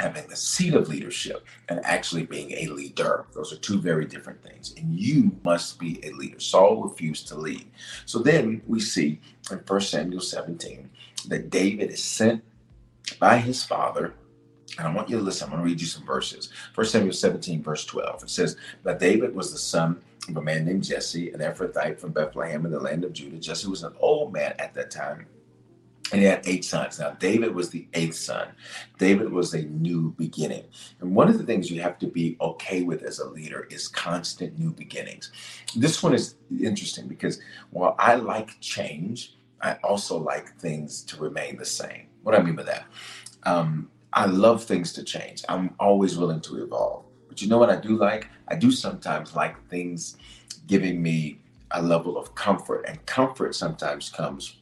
having 0.00 0.26
the 0.28 0.36
seat 0.36 0.74
of 0.74 0.88
leadership 0.88 1.46
and 1.68 1.84
actually 1.84 2.24
being 2.24 2.52
a 2.52 2.66
leader. 2.68 3.26
Those 3.34 3.52
are 3.52 3.56
two 3.56 3.80
very 3.80 4.06
different 4.06 4.42
things. 4.42 4.74
And 4.76 4.98
you 4.98 5.36
must 5.44 5.78
be 5.78 6.00
a 6.04 6.10
leader. 6.12 6.40
Saul 6.40 6.82
refused 6.82 7.28
to 7.28 7.34
lead. 7.34 7.66
So 8.06 8.18
then 8.18 8.62
we 8.66 8.80
see 8.80 9.20
in 9.50 9.58
1 9.58 9.80
Samuel 9.80 10.22
17 10.22 10.88
that 11.28 11.50
David 11.50 11.90
is 11.90 12.02
sent 12.02 12.42
by 13.18 13.38
his 13.38 13.62
father. 13.62 14.14
And 14.80 14.88
I 14.88 14.94
want 14.94 15.10
you 15.10 15.18
to 15.18 15.22
listen. 15.22 15.44
I'm 15.44 15.50
going 15.50 15.62
to 15.62 15.68
read 15.68 15.80
you 15.80 15.86
some 15.86 16.06
verses. 16.06 16.48
1 16.74 16.86
Samuel 16.86 17.12
17, 17.12 17.62
verse 17.62 17.84
12. 17.84 18.22
It 18.22 18.30
says, 18.30 18.56
That 18.82 18.98
David 18.98 19.34
was 19.34 19.52
the 19.52 19.58
son 19.58 20.00
of 20.26 20.38
a 20.38 20.42
man 20.42 20.64
named 20.64 20.84
Jesse, 20.84 21.30
an 21.32 21.40
Ephrathite 21.40 21.98
from 22.00 22.12
Bethlehem 22.12 22.64
in 22.64 22.72
the 22.72 22.80
land 22.80 23.04
of 23.04 23.12
Judah. 23.12 23.36
Jesse 23.36 23.68
was 23.68 23.82
an 23.82 23.92
old 24.00 24.32
man 24.32 24.54
at 24.58 24.72
that 24.74 24.90
time. 24.90 25.26
And 26.12 26.22
he 26.22 26.26
had 26.26 26.40
eight 26.46 26.64
sons. 26.64 26.98
Now, 26.98 27.10
David 27.10 27.54
was 27.54 27.68
the 27.68 27.86
eighth 27.92 28.16
son. 28.16 28.48
David 28.98 29.30
was 29.30 29.52
a 29.52 29.62
new 29.62 30.14
beginning. 30.16 30.64
And 31.00 31.14
one 31.14 31.28
of 31.28 31.36
the 31.36 31.44
things 31.44 31.70
you 31.70 31.82
have 31.82 31.98
to 31.98 32.06
be 32.06 32.38
okay 32.40 32.82
with 32.82 33.02
as 33.02 33.18
a 33.18 33.28
leader 33.28 33.68
is 33.70 33.86
constant 33.86 34.58
new 34.58 34.72
beginnings. 34.72 35.30
This 35.76 36.02
one 36.02 36.14
is 36.14 36.36
interesting 36.58 37.06
because 37.06 37.38
while 37.68 37.94
I 37.98 38.14
like 38.14 38.58
change, 38.60 39.36
I 39.60 39.74
also 39.84 40.16
like 40.18 40.56
things 40.56 41.02
to 41.02 41.18
remain 41.18 41.58
the 41.58 41.66
same. 41.66 42.06
What 42.22 42.32
do 42.32 42.38
I 42.38 42.42
mean 42.42 42.56
by 42.56 42.62
that? 42.62 42.86
Um, 43.44 43.90
I 44.12 44.26
love 44.26 44.64
things 44.64 44.92
to 44.94 45.04
change. 45.04 45.44
I'm 45.48 45.74
always 45.78 46.16
willing 46.18 46.40
to 46.42 46.62
evolve. 46.62 47.04
But 47.28 47.40
you 47.40 47.48
know 47.48 47.58
what 47.58 47.70
I 47.70 47.76
do 47.76 47.96
like? 47.96 48.28
I 48.48 48.56
do 48.56 48.70
sometimes 48.70 49.36
like 49.36 49.56
things 49.68 50.16
giving 50.66 51.00
me 51.02 51.38
a 51.72 51.80
level 51.80 52.18
of 52.18 52.34
comfort, 52.34 52.84
and 52.88 53.04
comfort 53.06 53.54
sometimes 53.54 54.08
comes 54.08 54.56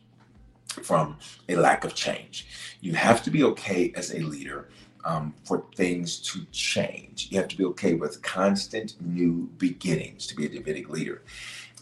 from 0.68 1.16
a 1.48 1.56
lack 1.56 1.84
of 1.84 1.94
change. 1.94 2.46
You 2.80 2.92
have 2.92 3.22
to 3.24 3.30
be 3.30 3.42
okay 3.44 3.92
as 3.96 4.14
a 4.14 4.20
leader 4.20 4.68
um, 5.04 5.34
for 5.44 5.64
things 5.74 6.18
to 6.18 6.44
change. 6.52 7.28
You 7.30 7.38
have 7.38 7.48
to 7.48 7.56
be 7.56 7.64
okay 7.64 7.94
with 7.94 8.22
constant 8.22 8.94
new 9.00 9.50
beginnings 9.58 10.26
to 10.26 10.36
be 10.36 10.44
a 10.44 10.48
Davidic 10.48 10.90
leader 10.90 11.22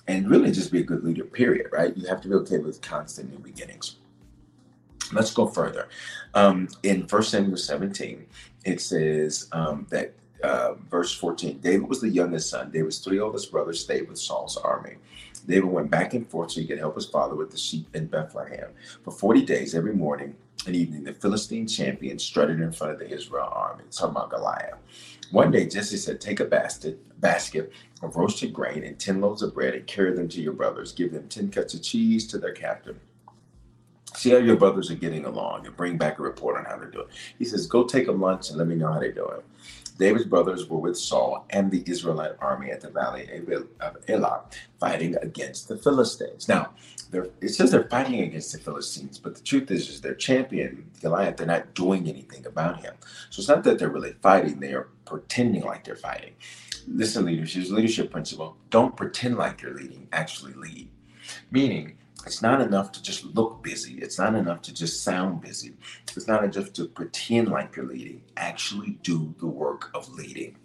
and 0.06 0.30
really 0.30 0.52
just 0.52 0.70
be 0.70 0.80
a 0.80 0.85
good 0.85 1.02
leader, 1.02 1.25
period, 1.25 1.68
right? 1.73 1.96
You 1.96 2.06
have 2.06 2.20
to 2.23 2.28
be 2.28 2.35
okay 2.37 2.58
with 2.58 2.80
constant 2.80 3.30
new 3.30 3.38
beginnings. 3.38 3.96
Let's 5.13 5.33
go 5.33 5.47
further. 5.47 5.89
Um, 6.35 6.69
in 6.83 7.03
1 7.03 7.23
Samuel 7.23 7.57
17, 7.57 8.27
it 8.65 8.81
says 8.81 9.49
um, 9.53 9.87
that 9.91 10.13
uh, 10.43 10.75
verse 10.91 11.15
14 11.15 11.59
David 11.59 11.89
was 11.89 12.01
the 12.01 12.09
youngest 12.09 12.51
son. 12.51 12.71
David's 12.71 12.99
three 12.99 13.19
oldest 13.19 13.51
brothers 13.51 13.81
stayed 13.81 14.09
with 14.09 14.19
Saul's 14.19 14.57
army. 14.57 14.97
David 15.47 15.71
went 15.71 15.91
back 15.91 16.15
and 16.15 16.29
forth 16.29 16.53
so 16.53 16.61
he 16.61 16.67
could 16.67 16.79
help 16.79 16.97
his 16.97 17.07
father 17.07 17.37
with 17.37 17.51
the 17.51 17.57
sheep 17.57 17.95
in 17.95 18.07
Bethlehem. 18.07 18.71
For 19.05 19.13
40 19.13 19.45
days, 19.45 19.75
every 19.75 19.95
morning 19.95 20.35
and 20.67 20.75
evening, 20.75 21.05
the 21.05 21.15
Philistine 21.15 21.69
champion 21.69 22.19
strutted 22.19 22.61
in 22.61 22.73
front 22.73 22.95
of 22.95 22.99
the 22.99 23.09
Israel 23.09 23.49
army. 23.53 23.85
talking 23.91 24.11
about 24.11 24.31
Goliath. 24.31 24.79
One 25.31 25.51
day, 25.53 25.67
Jesse 25.67 25.97
said, 25.97 26.21
Take 26.21 26.41
a 26.41 26.45
basket, 26.45 27.01
basket 27.21 27.73
of 28.03 28.17
roasted 28.17 28.53
grain 28.53 28.85
and 28.85 28.99
10 28.99 29.21
loaves 29.21 29.43
of 29.43 29.55
bread 29.55 29.75
and 29.75 29.87
carry 29.87 30.15
them 30.15 30.29
to 30.31 30.43
your 30.43 30.53
brothers. 30.53 30.93
Give 30.93 31.13
them 31.13 31.29
10 31.29 31.51
cuts 31.51 31.75
of 31.75 31.83
cheese 31.83 32.27
to 32.29 32.39
their 32.39 32.53
captain 32.53 32.99
See 34.16 34.30
how 34.30 34.38
your 34.38 34.56
brothers 34.56 34.90
are 34.90 34.96
getting 34.96 35.26
along 35.26 35.66
and 35.66 35.76
bring 35.76 35.99
back 35.99 36.18
a 36.18 36.23
report 36.23 36.56
on 36.56 36.64
how 36.64 36.78
they're 36.78 36.90
doing. 36.90 37.08
He 37.38 37.44
says, 37.44 37.66
Go 37.66 37.85
take 37.85 38.08
a 38.08 38.12
lunch 38.12 38.49
and 38.49 38.58
let 38.58 38.66
me 38.66 38.75
know 38.75 38.92
how 38.92 38.99
they're 38.99 39.12
doing. 39.12 39.42
David's 39.99 40.25
brothers 40.25 40.68
were 40.68 40.78
with 40.78 40.99
Saul 40.99 41.46
and 41.50 41.70
the 41.70 41.82
Israelite 41.87 42.32
army 42.40 42.70
at 42.70 42.80
the 42.80 42.90
valley 42.90 43.28
of 43.80 43.96
Elah, 44.08 44.42
fighting 44.78 45.16
against 45.23 45.68
the 45.68 45.76
Philistines. 45.76 46.49
Now, 46.49 46.70
it 47.40 47.49
says 47.49 47.70
they're 47.70 47.88
fighting 47.88 48.20
against 48.20 48.52
the 48.52 48.58
Philistines, 48.58 49.18
but 49.18 49.35
the 49.35 49.42
truth 49.42 49.70
is, 49.70 49.88
is 49.88 50.00
their 50.00 50.14
champion, 50.14 50.90
Goliath, 51.00 51.37
they're 51.37 51.46
not 51.46 51.75
doing 51.75 52.08
anything 52.08 52.44
about 52.46 52.82
him. 52.82 52.94
So 53.30 53.40
it's 53.40 53.49
not 53.49 53.64
that 53.64 53.78
they're 53.78 53.88
really 53.88 54.14
fighting, 54.20 54.61
they 54.61 54.75
are 54.75 54.88
pretending 55.06 55.62
like 55.62 55.85
they're 55.85 55.96
fighting. 55.96 56.35
Listen, 56.88 57.25
leaders, 57.25 57.54
leadership 57.70 58.11
principle. 58.11 58.56
Don't 58.70 58.96
pretend 58.96 59.38
like 59.38 59.62
you're 59.62 59.75
leading, 59.75 60.08
actually 60.12 60.52
lead. 60.54 60.90
Meaning, 61.50 61.96
it's 62.26 62.42
not 62.42 62.61
enough 62.61 62.90
to 62.92 63.02
just 63.02 63.25
look 63.25 63.62
busy. 63.62 63.95
It's 63.99 64.18
not 64.18 64.35
enough 64.35 64.61
to 64.62 64.75
just 64.75 65.04
sound 65.04 65.40
busy. 65.40 65.75
It's 66.16 66.26
not 66.26 66.42
enough 66.42 66.73
to 66.73 66.87
pretend 66.87 67.49
like 67.49 67.76
you're 67.76 67.87
leading. 67.87 68.23
Actually 68.37 68.99
do 69.02 69.35
the 69.38 69.47
work 69.47 69.90
of 69.95 70.12
leading. 70.12 70.56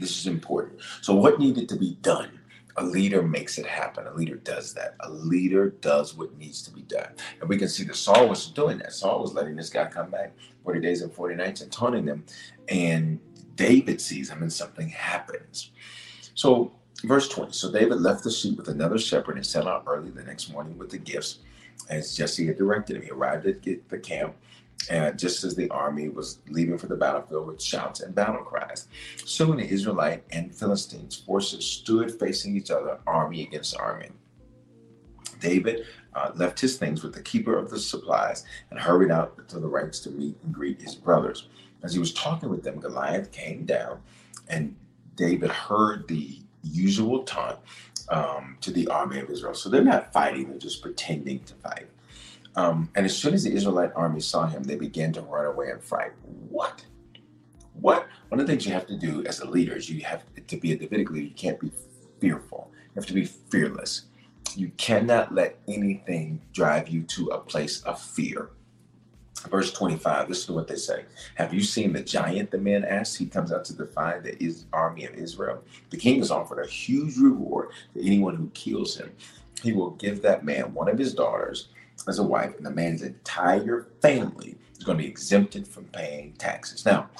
This 0.00 0.18
is 0.18 0.26
important. 0.26 0.80
So, 1.00 1.14
what 1.14 1.38
needed 1.38 1.68
to 1.68 1.76
be 1.76 1.96
done? 2.02 2.40
A 2.76 2.84
leader 2.84 3.22
makes 3.22 3.58
it 3.58 3.66
happen. 3.66 4.06
A 4.06 4.14
leader 4.14 4.36
does 4.36 4.72
that. 4.74 4.96
A 5.00 5.10
leader 5.10 5.70
does 5.70 6.16
what 6.16 6.36
needs 6.38 6.62
to 6.62 6.72
be 6.72 6.82
done. 6.82 7.12
And 7.40 7.48
we 7.48 7.58
can 7.58 7.68
see 7.68 7.84
that 7.84 7.96
Saul 7.96 8.28
was 8.28 8.46
doing 8.46 8.78
that. 8.78 8.94
Saul 8.94 9.20
was 9.20 9.34
letting 9.34 9.56
this 9.56 9.68
guy 9.68 9.86
come 9.86 10.10
back 10.10 10.32
40 10.64 10.80
days 10.80 11.02
and 11.02 11.12
40 11.12 11.34
nights 11.36 11.60
and 11.60 11.70
taunting 11.70 12.06
them. 12.06 12.24
And 12.68 13.20
David 13.56 14.00
sees 14.00 14.30
him 14.30 14.42
and 14.42 14.52
something 14.52 14.88
happens. 14.88 15.70
So 16.34 16.72
Verse 17.02 17.28
20 17.28 17.52
So 17.52 17.70
David 17.70 18.00
left 18.00 18.24
the 18.24 18.30
sheep 18.30 18.56
with 18.56 18.68
another 18.68 18.98
shepherd 18.98 19.36
and 19.36 19.46
set 19.46 19.66
out 19.66 19.84
early 19.86 20.10
the 20.10 20.22
next 20.22 20.50
morning 20.50 20.78
with 20.78 20.90
the 20.90 20.98
gifts, 20.98 21.38
as 21.88 22.16
Jesse 22.16 22.46
had 22.46 22.56
directed 22.56 22.96
him. 22.96 23.02
He 23.02 23.10
arrived 23.10 23.46
at 23.46 23.62
the 23.62 23.98
camp, 23.98 24.36
and 24.88 25.18
just 25.18 25.42
as 25.42 25.56
the 25.56 25.68
army 25.70 26.08
was 26.08 26.38
leaving 26.48 26.78
for 26.78 26.86
the 26.86 26.96
battlefield 26.96 27.46
with 27.46 27.62
shouts 27.62 28.00
and 28.00 28.14
battle 28.14 28.44
cries. 28.44 28.86
Soon 29.24 29.56
the 29.56 29.68
Israelite 29.68 30.24
and 30.30 30.54
Philistines 30.54 31.16
forces 31.16 31.64
stood 31.64 32.18
facing 32.18 32.56
each 32.56 32.70
other, 32.70 32.98
army 33.06 33.42
against 33.42 33.76
army. 33.76 34.10
David 35.40 35.86
uh, 36.14 36.30
left 36.36 36.60
his 36.60 36.76
things 36.76 37.02
with 37.02 37.14
the 37.14 37.22
keeper 37.22 37.58
of 37.58 37.68
the 37.68 37.78
supplies 37.78 38.44
and 38.70 38.78
hurried 38.78 39.10
out 39.10 39.48
to 39.48 39.58
the 39.58 39.66
ranks 39.66 39.98
to 40.00 40.10
meet 40.10 40.36
and 40.44 40.54
greet 40.54 40.80
his 40.80 40.94
brothers. 40.94 41.48
As 41.82 41.92
he 41.92 41.98
was 41.98 42.14
talking 42.14 42.48
with 42.48 42.62
them, 42.62 42.78
Goliath 42.78 43.32
came 43.32 43.64
down 43.64 44.00
and 44.48 44.76
David 45.16 45.50
heard 45.50 46.06
the 46.06 46.41
usual 46.62 47.24
taunt 47.24 47.58
um, 48.08 48.56
to 48.60 48.70
the 48.70 48.88
army 48.88 49.20
of 49.20 49.30
Israel. 49.30 49.54
So 49.54 49.68
they're 49.68 49.84
not 49.84 50.12
fighting, 50.12 50.48
they're 50.48 50.58
just 50.58 50.82
pretending 50.82 51.40
to 51.40 51.54
fight. 51.54 51.88
Um, 52.54 52.90
and 52.94 53.06
as 53.06 53.16
soon 53.16 53.34
as 53.34 53.44
the 53.44 53.52
Israelite 53.52 53.92
army 53.94 54.20
saw 54.20 54.46
him, 54.46 54.62
they 54.62 54.76
began 54.76 55.12
to 55.14 55.22
run 55.22 55.46
away 55.46 55.70
and 55.70 55.82
fight. 55.82 56.12
What? 56.50 56.84
What? 57.72 58.06
One 58.28 58.40
of 58.40 58.46
the 58.46 58.52
things 58.52 58.66
you 58.66 58.72
have 58.72 58.86
to 58.86 58.96
do 58.96 59.24
as 59.24 59.40
a 59.40 59.48
leader 59.48 59.74
is 59.74 59.88
you 59.88 60.02
have 60.02 60.22
to 60.46 60.56
be 60.56 60.72
a 60.72 60.76
Davidic 60.76 61.10
leader, 61.10 61.26
you 61.26 61.34
can't 61.34 61.58
be 61.58 61.72
fearful. 62.20 62.70
You 62.72 63.00
have 63.00 63.06
to 63.06 63.14
be 63.14 63.24
fearless. 63.24 64.02
You 64.54 64.70
cannot 64.76 65.34
let 65.34 65.58
anything 65.66 66.42
drive 66.52 66.88
you 66.88 67.02
to 67.04 67.28
a 67.28 67.38
place 67.38 67.82
of 67.82 68.00
fear. 68.00 68.50
Verse 69.50 69.72
25, 69.72 70.28
this 70.28 70.44
is 70.44 70.50
what 70.50 70.68
they 70.68 70.76
say. 70.76 71.04
Have 71.34 71.52
you 71.52 71.62
seen 71.62 71.92
the 71.92 72.02
giant? 72.02 72.50
The 72.50 72.58
man 72.58 72.84
asks. 72.84 73.16
He 73.16 73.26
comes 73.26 73.52
out 73.52 73.64
to 73.66 73.74
defy 73.74 74.20
the 74.20 74.56
army 74.72 75.04
of 75.04 75.14
Israel. 75.14 75.62
The 75.90 75.96
king 75.96 76.18
has 76.18 76.30
offered 76.30 76.64
a 76.64 76.68
huge 76.68 77.16
reward 77.16 77.70
to 77.94 78.06
anyone 78.06 78.36
who 78.36 78.50
kills 78.50 78.96
him. 78.96 79.12
He 79.62 79.72
will 79.72 79.90
give 79.90 80.22
that 80.22 80.44
man 80.44 80.72
one 80.74 80.88
of 80.88 80.98
his 80.98 81.14
daughters 81.14 81.68
as 82.08 82.18
a 82.18 82.22
wife, 82.22 82.56
and 82.56 82.64
the 82.64 82.70
man's 82.70 83.02
entire 83.02 83.88
family 84.00 84.56
is 84.76 84.84
going 84.84 84.98
to 84.98 85.04
be 85.04 85.10
exempted 85.10 85.66
from 85.66 85.84
paying 85.86 86.32
taxes. 86.34 86.84
Now, 86.84 87.10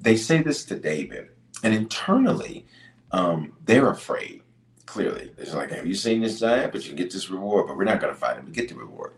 they 0.00 0.16
say 0.16 0.42
this 0.42 0.64
to 0.66 0.78
David, 0.78 1.28
and 1.62 1.74
internally, 1.74 2.66
um, 3.12 3.52
they're 3.64 3.90
afraid. 3.90 4.42
Clearly, 4.86 5.32
it's 5.38 5.54
like, 5.54 5.70
"Have 5.70 5.86
you 5.86 5.94
seen 5.94 6.20
this 6.20 6.40
giant? 6.40 6.72
But 6.72 6.82
you 6.82 6.88
can 6.88 6.96
get 6.96 7.10
this 7.10 7.30
reward, 7.30 7.66
but 7.66 7.76
we're 7.76 7.84
not 7.84 8.00
going 8.00 8.12
to 8.12 8.18
fight 8.18 8.36
him. 8.36 8.46
We 8.46 8.52
get 8.52 8.68
the 8.68 8.74
reward." 8.74 9.12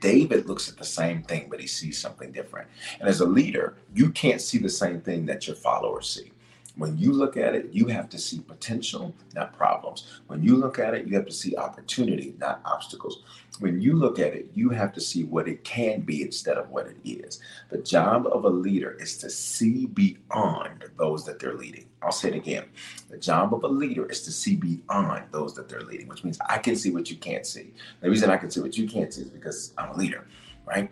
David 0.00 0.46
looks 0.46 0.68
at 0.68 0.76
the 0.76 0.84
same 0.84 1.22
thing, 1.22 1.48
but 1.50 1.60
he 1.60 1.66
sees 1.66 1.98
something 1.98 2.32
different. 2.32 2.68
And 3.00 3.08
as 3.08 3.20
a 3.20 3.26
leader, 3.26 3.76
you 3.94 4.10
can't 4.10 4.40
see 4.40 4.58
the 4.58 4.68
same 4.68 5.00
thing 5.00 5.26
that 5.26 5.46
your 5.46 5.56
followers 5.56 6.08
see. 6.08 6.32
When 6.76 6.98
you 6.98 7.12
look 7.12 7.36
at 7.36 7.54
it, 7.54 7.68
you 7.70 7.86
have 7.86 8.08
to 8.10 8.18
see 8.18 8.40
potential, 8.40 9.14
not 9.34 9.56
problems. 9.56 10.20
When 10.26 10.42
you 10.42 10.56
look 10.56 10.80
at 10.80 10.92
it, 10.94 11.06
you 11.06 11.14
have 11.14 11.26
to 11.26 11.32
see 11.32 11.56
opportunity, 11.56 12.34
not 12.38 12.60
obstacles. 12.64 13.22
When 13.60 13.80
you 13.80 13.94
look 13.94 14.18
at 14.18 14.34
it, 14.34 14.50
you 14.54 14.70
have 14.70 14.92
to 14.94 15.00
see 15.00 15.22
what 15.22 15.46
it 15.46 15.62
can 15.62 16.00
be 16.00 16.22
instead 16.22 16.58
of 16.58 16.70
what 16.70 16.88
it 16.88 16.96
is. 17.04 17.38
The 17.70 17.78
job 17.78 18.26
of 18.26 18.44
a 18.44 18.48
leader 18.48 18.96
is 19.00 19.16
to 19.18 19.30
see 19.30 19.86
beyond 19.86 20.84
those 20.98 21.24
that 21.26 21.38
they're 21.38 21.54
leading. 21.54 21.86
I'll 22.02 22.10
say 22.10 22.28
it 22.30 22.34
again. 22.34 22.64
The 23.08 23.18
job 23.18 23.54
of 23.54 23.62
a 23.62 23.68
leader 23.68 24.10
is 24.10 24.22
to 24.22 24.32
see 24.32 24.56
beyond 24.56 25.26
those 25.30 25.54
that 25.54 25.68
they're 25.68 25.82
leading, 25.82 26.08
which 26.08 26.24
means 26.24 26.38
I 26.48 26.58
can 26.58 26.74
see 26.74 26.90
what 26.90 27.08
you 27.08 27.16
can't 27.16 27.46
see. 27.46 27.72
The 28.00 28.10
reason 28.10 28.30
I 28.30 28.36
can 28.36 28.50
see 28.50 28.60
what 28.60 28.76
you 28.76 28.88
can't 28.88 29.14
see 29.14 29.22
is 29.22 29.28
because 29.30 29.72
I'm 29.78 29.90
a 29.90 29.96
leader, 29.96 30.26
right? 30.66 30.90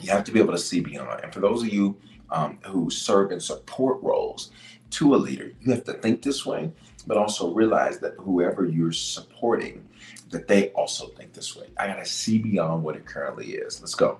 You 0.00 0.10
have 0.10 0.24
to 0.24 0.32
be 0.32 0.40
able 0.40 0.52
to 0.52 0.58
see 0.58 0.80
beyond. 0.80 1.20
And 1.22 1.32
for 1.32 1.40
those 1.40 1.62
of 1.62 1.72
you 1.72 1.96
um, 2.30 2.58
who 2.66 2.90
serve 2.90 3.32
in 3.32 3.40
support 3.40 4.02
roles, 4.02 4.50
to 4.90 5.14
a 5.14 5.16
leader. 5.16 5.52
You 5.60 5.72
have 5.72 5.84
to 5.84 5.94
think 5.94 6.22
this 6.22 6.46
way, 6.46 6.72
but 7.06 7.16
also 7.16 7.52
realize 7.52 7.98
that 8.00 8.14
whoever 8.18 8.66
you're 8.66 8.92
supporting, 8.92 9.86
that 10.30 10.48
they 10.48 10.68
also 10.70 11.08
think 11.08 11.32
this 11.32 11.56
way. 11.56 11.66
I 11.78 11.86
gotta 11.86 12.06
see 12.06 12.38
beyond 12.38 12.84
what 12.84 12.96
it 12.96 13.06
currently 13.06 13.52
is. 13.52 13.80
Let's 13.80 13.94
go. 13.94 14.18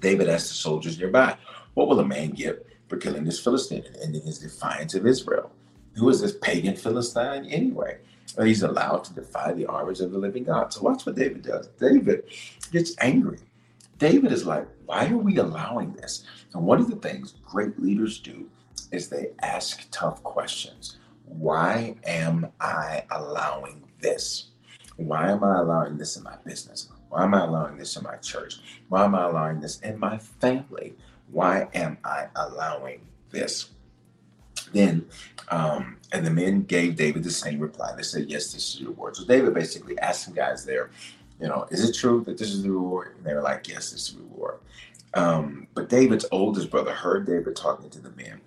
David 0.00 0.28
asked 0.28 0.48
the 0.48 0.54
soldiers 0.54 0.98
nearby, 0.98 1.36
What 1.74 1.88
will 1.88 2.00
a 2.00 2.04
man 2.04 2.30
get 2.30 2.66
for 2.88 2.96
killing 2.96 3.24
this 3.24 3.40
Philistine 3.40 3.84
and 3.86 3.96
ending 4.02 4.22
his 4.22 4.38
defiance 4.38 4.94
of 4.94 5.06
Israel? 5.06 5.52
Who 5.94 6.08
is 6.08 6.20
this 6.20 6.36
pagan 6.40 6.76
Philistine 6.76 7.46
anyway? 7.46 7.98
And 8.36 8.48
he's 8.48 8.62
allowed 8.62 9.04
to 9.04 9.14
defy 9.14 9.52
the 9.52 9.66
armies 9.66 10.00
of 10.00 10.10
the 10.10 10.18
living 10.18 10.44
God. 10.44 10.72
So 10.72 10.82
watch 10.82 11.04
what 11.04 11.16
David 11.16 11.42
does. 11.42 11.68
David 11.78 12.24
gets 12.72 12.94
angry. 13.00 13.38
David 13.98 14.32
is 14.32 14.46
like, 14.46 14.66
Why 14.86 15.06
are 15.06 15.16
we 15.16 15.36
allowing 15.36 15.92
this? 15.92 16.24
And 16.54 16.64
one 16.64 16.80
of 16.80 16.90
the 16.90 16.96
things 16.96 17.34
great 17.44 17.80
leaders 17.80 18.18
do 18.18 18.48
is 18.92 19.08
they 19.08 19.30
ask 19.40 19.88
tough 19.90 20.22
questions. 20.22 20.98
Why 21.24 21.96
am 22.04 22.52
I 22.60 23.04
allowing 23.10 23.82
this? 24.00 24.50
Why 24.96 25.30
am 25.30 25.42
I 25.42 25.58
allowing 25.58 25.96
this 25.96 26.16
in 26.16 26.22
my 26.22 26.36
business? 26.44 26.88
Why 27.08 27.24
am 27.24 27.34
I 27.34 27.44
allowing 27.44 27.76
this 27.76 27.96
in 27.96 28.04
my 28.04 28.16
church? 28.16 28.60
Why 28.88 29.04
am 29.04 29.14
I 29.14 29.24
allowing 29.24 29.60
this 29.60 29.80
in 29.80 29.98
my 29.98 30.18
family? 30.18 30.94
Why 31.30 31.68
am 31.74 31.98
I 32.04 32.26
allowing 32.36 33.00
this? 33.30 33.70
Then, 34.72 35.06
um, 35.50 35.96
and 36.12 36.24
the 36.24 36.30
men 36.30 36.62
gave 36.62 36.96
David 36.96 37.24
the 37.24 37.30
same 37.30 37.58
reply. 37.58 37.92
They 37.96 38.02
said, 38.02 38.28
Yes, 38.28 38.52
this 38.52 38.74
is 38.74 38.80
your 38.80 38.90
reward. 38.90 39.16
So 39.16 39.24
David 39.24 39.54
basically 39.54 39.98
asked 39.98 40.24
some 40.24 40.34
guys 40.34 40.64
there, 40.64 40.90
you 41.40 41.48
know, 41.48 41.66
is 41.70 41.88
it 41.88 41.94
true 41.94 42.22
that 42.24 42.38
this 42.38 42.50
is 42.50 42.62
the 42.62 42.70
reward? 42.70 43.14
And 43.16 43.26
they 43.26 43.34
were 43.34 43.42
like, 43.42 43.68
Yes, 43.68 43.90
this 43.90 44.08
is 44.08 44.14
the 44.14 44.22
reward. 44.22 44.60
Um, 45.14 45.66
but 45.74 45.88
David's 45.88 46.26
oldest 46.32 46.70
brother 46.70 46.92
heard 46.92 47.26
David 47.26 47.54
talking 47.56 47.90
to 47.90 48.00
the 48.00 48.10
men 48.10 48.40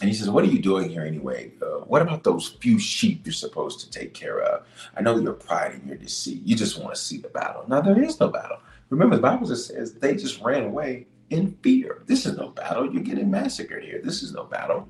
and 0.00 0.08
he 0.08 0.14
says, 0.14 0.30
What 0.30 0.44
are 0.44 0.48
you 0.48 0.60
doing 0.60 0.88
here 0.88 1.02
anyway? 1.02 1.52
Uh, 1.60 1.80
what 1.84 2.02
about 2.02 2.24
those 2.24 2.56
few 2.60 2.78
sheep 2.78 3.22
you're 3.24 3.32
supposed 3.32 3.80
to 3.80 3.90
take 3.90 4.14
care 4.14 4.40
of? 4.40 4.66
I 4.96 5.02
know 5.02 5.16
your 5.18 5.34
pride 5.34 5.74
and 5.74 5.86
your 5.86 5.96
deceit. 5.96 6.42
You 6.44 6.56
just 6.56 6.78
want 6.78 6.94
to 6.94 7.00
see 7.00 7.18
the 7.18 7.28
battle. 7.28 7.64
Now, 7.68 7.80
there 7.80 8.00
is 8.02 8.18
no 8.18 8.28
battle. 8.28 8.58
Remember, 8.88 9.16
the 9.16 9.22
Bible 9.22 9.46
just 9.46 9.68
says 9.68 9.94
they 9.94 10.14
just 10.14 10.40
ran 10.40 10.64
away 10.64 11.06
in 11.30 11.56
fear. 11.62 12.02
This 12.06 12.26
is 12.26 12.36
no 12.36 12.48
battle. 12.48 12.92
You're 12.92 13.02
getting 13.02 13.30
massacred 13.30 13.84
here. 13.84 14.00
This 14.02 14.22
is 14.22 14.32
no 14.32 14.44
battle. 14.44 14.88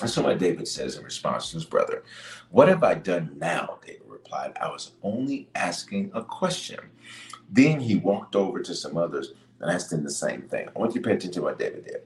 And 0.00 0.08
so 0.08 0.22
what 0.22 0.38
David 0.38 0.66
says 0.66 0.96
in 0.96 1.04
response 1.04 1.50
to 1.50 1.56
his 1.56 1.64
brother. 1.64 2.02
What 2.50 2.68
have 2.68 2.82
I 2.82 2.94
done 2.94 3.36
now? 3.36 3.78
David 3.84 4.02
replied. 4.06 4.52
I 4.60 4.68
was 4.68 4.92
only 5.02 5.48
asking 5.54 6.10
a 6.14 6.24
question. 6.24 6.80
Then 7.50 7.78
he 7.78 7.96
walked 7.96 8.34
over 8.34 8.62
to 8.62 8.74
some 8.74 8.96
others 8.96 9.34
and 9.62 9.70
asked 9.70 9.90
them 9.90 10.02
the 10.02 10.10
same 10.10 10.42
thing. 10.42 10.68
I 10.74 10.78
want 10.78 10.94
you 10.94 11.00
to 11.00 11.08
pay 11.08 11.14
attention 11.14 11.32
to 11.34 11.42
what 11.42 11.58
David 11.58 11.84
did. 11.84 12.02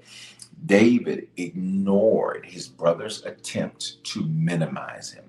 David 0.65 1.29
ignored 1.37 2.47
his 2.47 2.69
brother's 2.69 3.25
attempt 3.25 4.05
to 4.05 4.25
minimize 4.25 5.13
him 5.13 5.25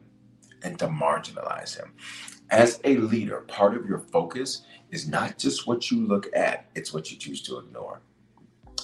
and 0.64 0.78
to 0.80 0.88
marginalize 0.88 1.78
him. 1.78 1.94
As 2.50 2.80
a 2.84 2.98
leader, 2.98 3.42
part 3.42 3.76
of 3.76 3.86
your 3.86 4.00
focus 4.00 4.64
is 4.92 5.08
not 5.08 5.38
just 5.38 5.68
what 5.68 5.92
you 5.92 6.06
look 6.06 6.28
at, 6.36 6.68
it's 6.76 6.94
what 6.94 7.12
you 7.12 7.18
choose 7.18 7.42
to 7.44 7.58
ignore. 7.58 8.02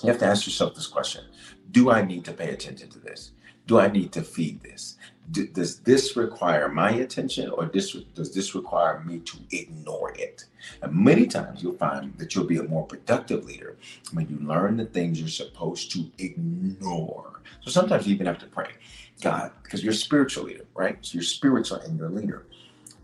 You 0.02 0.10
have 0.10 0.20
to 0.20 0.26
ask 0.26 0.46
yourself 0.46 0.76
this 0.76 0.88
question 0.88 1.26
Do 1.72 1.92
I 1.92 2.04
need 2.04 2.26
to 2.26 2.34
pay 2.34 2.50
attention 2.50 2.90
to 2.90 3.00
this? 3.00 3.32
Do 3.68 3.80
I 3.80 3.88
need 3.88 4.12
to 4.14 4.22
feed 4.22 4.62
this? 4.62 4.98
Does 5.32 5.80
this 5.80 6.16
require 6.16 6.70
my 6.70 6.92
attention 6.92 7.50
or 7.50 7.66
this, 7.66 7.94
does 8.14 8.34
this 8.34 8.56
require 8.56 9.02
me 9.02 9.20
to 9.20 9.38
ignore 9.52 10.14
it? 10.18 10.46
And 10.82 10.94
many 10.94 11.28
times 11.28 11.64
you'll 11.64 11.78
find 11.78 12.18
that 12.18 12.36
you'll 12.36 12.46
be 12.46 12.58
a 12.58 12.64
more 12.64 12.86
productive 12.86 13.46
leader 13.46 13.78
when 14.12 14.28
you 14.28 14.38
learn 14.46 14.78
the 14.78 14.86
things 14.86 15.20
you're 15.20 15.30
supposed 15.30 15.92
to 15.94 16.06
ignore. 16.18 17.42
So 17.62 17.72
sometimes 17.72 18.06
you 18.06 18.14
even 18.14 18.28
have 18.28 18.40
to 18.40 18.46
pray, 18.48 18.72
God, 19.22 19.52
because 19.64 19.84
you're 19.84 19.94
a 19.94 19.96
spiritual 19.96 20.44
leader, 20.46 20.66
right? 20.76 20.98
So 21.02 21.16
you're 21.16 21.24
spiritual 21.24 21.80
and 21.80 21.98
you're 21.98 22.10
leader. 22.10 22.46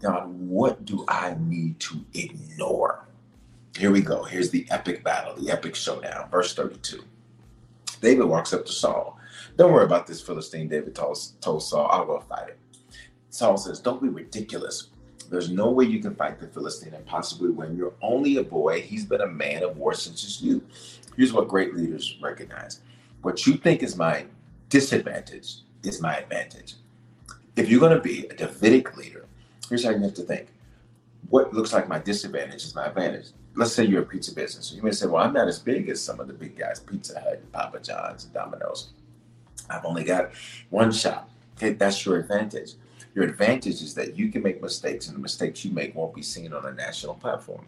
God, 0.02 0.28
what 0.28 0.86
do 0.86 1.06
I 1.08 1.36
need 1.40 1.80
to 1.82 2.04
ignore? 2.14 3.06
Here 3.78 3.92
we 3.92 4.02
go. 4.02 4.24
Here's 4.24 4.50
the 4.50 4.66
epic 4.70 5.04
battle, 5.04 5.36
the 5.36 5.52
epic 5.52 5.76
showdown. 5.76 6.30
Verse 6.30 6.54
32. 6.54 7.04
David 8.02 8.26
walks 8.26 8.54
up 8.54 8.66
to 8.66 8.72
Saul 8.72 9.19
don't 9.60 9.74
worry 9.74 9.84
about 9.84 10.08
this 10.08 10.22
Philistine, 10.22 10.70
David 10.70 10.96
told, 10.96 11.18
Saul. 11.18 11.62
Uh, 11.74 11.88
I'll 11.88 12.06
go 12.06 12.22
fight 12.22 12.48
it. 12.48 12.60
Saul 13.30 13.58
says, 13.58 13.82
Don't 13.82 14.02
be 14.02 14.08
ridiculous. 14.08 14.88
There's 15.30 15.52
no 15.52 15.70
way 15.70 15.84
you 15.84 16.00
can 16.00 16.16
fight 16.16 16.40
the 16.40 16.48
Philistine 16.48 16.94
and 16.94 17.06
possibly 17.06 17.50
win. 17.50 17.76
You're 17.76 17.94
only 18.02 18.38
a 18.38 18.44
boy. 18.44 18.80
He's 18.80 19.06
been 19.06 19.20
a 19.20 19.28
man 19.28 19.64
of 19.64 19.76
war 19.76 19.94
since 19.94 20.24
his 20.24 20.42
youth. 20.42 20.64
Here's 21.18 21.34
what 21.34 21.50
great 21.50 21.76
leaders 21.76 22.18
recognize 22.22 22.80
what 23.22 23.46
you 23.46 23.56
think 23.56 23.84
is 23.84 23.98
my 23.98 24.26
disadvantage 24.70 25.58
is 25.84 26.02
my 26.02 26.16
advantage. 26.16 26.76
If 27.58 27.70
you're 27.70 27.82
going 27.82 27.98
to 27.98 28.02
be 28.02 28.28
a 28.28 28.34
Davidic 28.34 28.96
leader, 28.96 29.26
here's 29.68 29.84
how 29.84 29.90
you 29.90 30.00
have 30.00 30.14
to 30.14 30.24
think. 30.24 30.48
What 31.30 31.54
looks 31.54 31.74
like 31.74 31.90
my 31.90 32.00
disadvantage 32.00 32.64
is 32.64 32.76
my 32.76 32.86
advantage. 32.86 33.32
Let's 33.56 33.74
say 33.74 33.84
you're 33.84 34.04
a 34.04 34.06
pizza 34.06 34.34
business. 34.34 34.72
You 34.72 34.82
may 34.82 34.92
say, 34.92 35.08
well, 35.08 35.22
I'm 35.22 35.34
not 35.34 35.50
as 35.50 35.60
big 35.60 35.90
as 35.90 36.02
some 36.02 36.22
of 36.22 36.28
the 36.28 36.34
big 36.34 36.58
guys, 36.58 36.80
Pizza 36.80 37.20
Hut, 37.20 37.44
Papa 37.52 37.82
John's, 37.82 38.24
Domino's. 38.24 38.92
I've 39.70 39.86
only 39.86 40.04
got 40.04 40.32
one 40.70 40.92
shot. 40.92 41.30
Okay, 41.58 41.74
that's 41.74 42.06
your 42.06 42.18
advantage. 42.18 42.74
Your 43.16 43.26
advantage 43.26 43.82
is 43.82 43.96
that 43.96 44.18
you 44.18 44.32
can 44.32 44.44
make 44.44 44.62
mistakes, 44.62 45.08
and 45.08 45.18
the 45.18 45.22
mistakes 45.22 45.66
you 45.66 45.72
make 45.72 45.96
won't 45.96 46.14
be 46.14 46.22
seen 46.22 46.54
on 46.54 46.66
a 46.66 46.72
national 46.72 47.16
platform. 47.16 47.66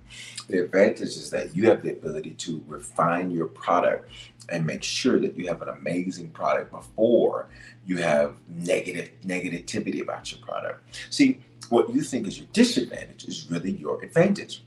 The 0.48 0.64
advantage 0.64 1.10
is 1.10 1.30
that 1.32 1.56
you 1.56 1.68
have 1.68 1.82
the 1.82 1.92
ability 1.92 2.32
to 2.32 2.64
refine 2.68 3.32
your 3.32 3.48
product 3.48 4.10
and 4.50 4.66
make 4.66 4.84
sure 4.84 5.20
that 5.20 5.36
you 5.36 5.48
have 5.48 5.62
an 5.62 5.70
amazing 5.70 6.30
product 6.30 6.72
before 6.72 7.48
you 7.86 7.98
have 7.98 8.36
negative 8.48 9.10
negativity 9.26 10.02
about 10.02 10.32
your 10.32 10.42
product. 10.42 10.84
See, 11.10 11.40
what 11.70 11.94
you 11.94 12.02
think 12.02 12.28
is 12.28 12.38
your 12.38 12.48
disadvantage 12.54 13.26
is 13.26 13.50
really 13.50 13.72
your 13.72 14.02
advantage. 14.04 14.64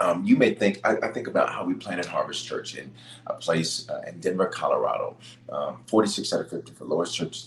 Um, 0.00 0.24
you 0.24 0.36
may 0.36 0.54
think, 0.54 0.80
I, 0.84 0.96
I, 1.02 1.08
think 1.08 1.26
about 1.26 1.50
how 1.50 1.64
we 1.64 1.74
planted 1.74 2.06
Harvest 2.06 2.46
Church 2.46 2.76
in 2.76 2.92
a 3.26 3.34
place 3.34 3.88
uh, 3.88 4.02
in 4.06 4.20
Denver, 4.20 4.46
Colorado, 4.46 5.16
um, 5.50 5.82
46 5.86 6.32
out 6.32 6.40
of 6.40 6.50
50 6.50 6.72
for 6.72 6.84
lowest 6.86 7.14
church 7.14 7.44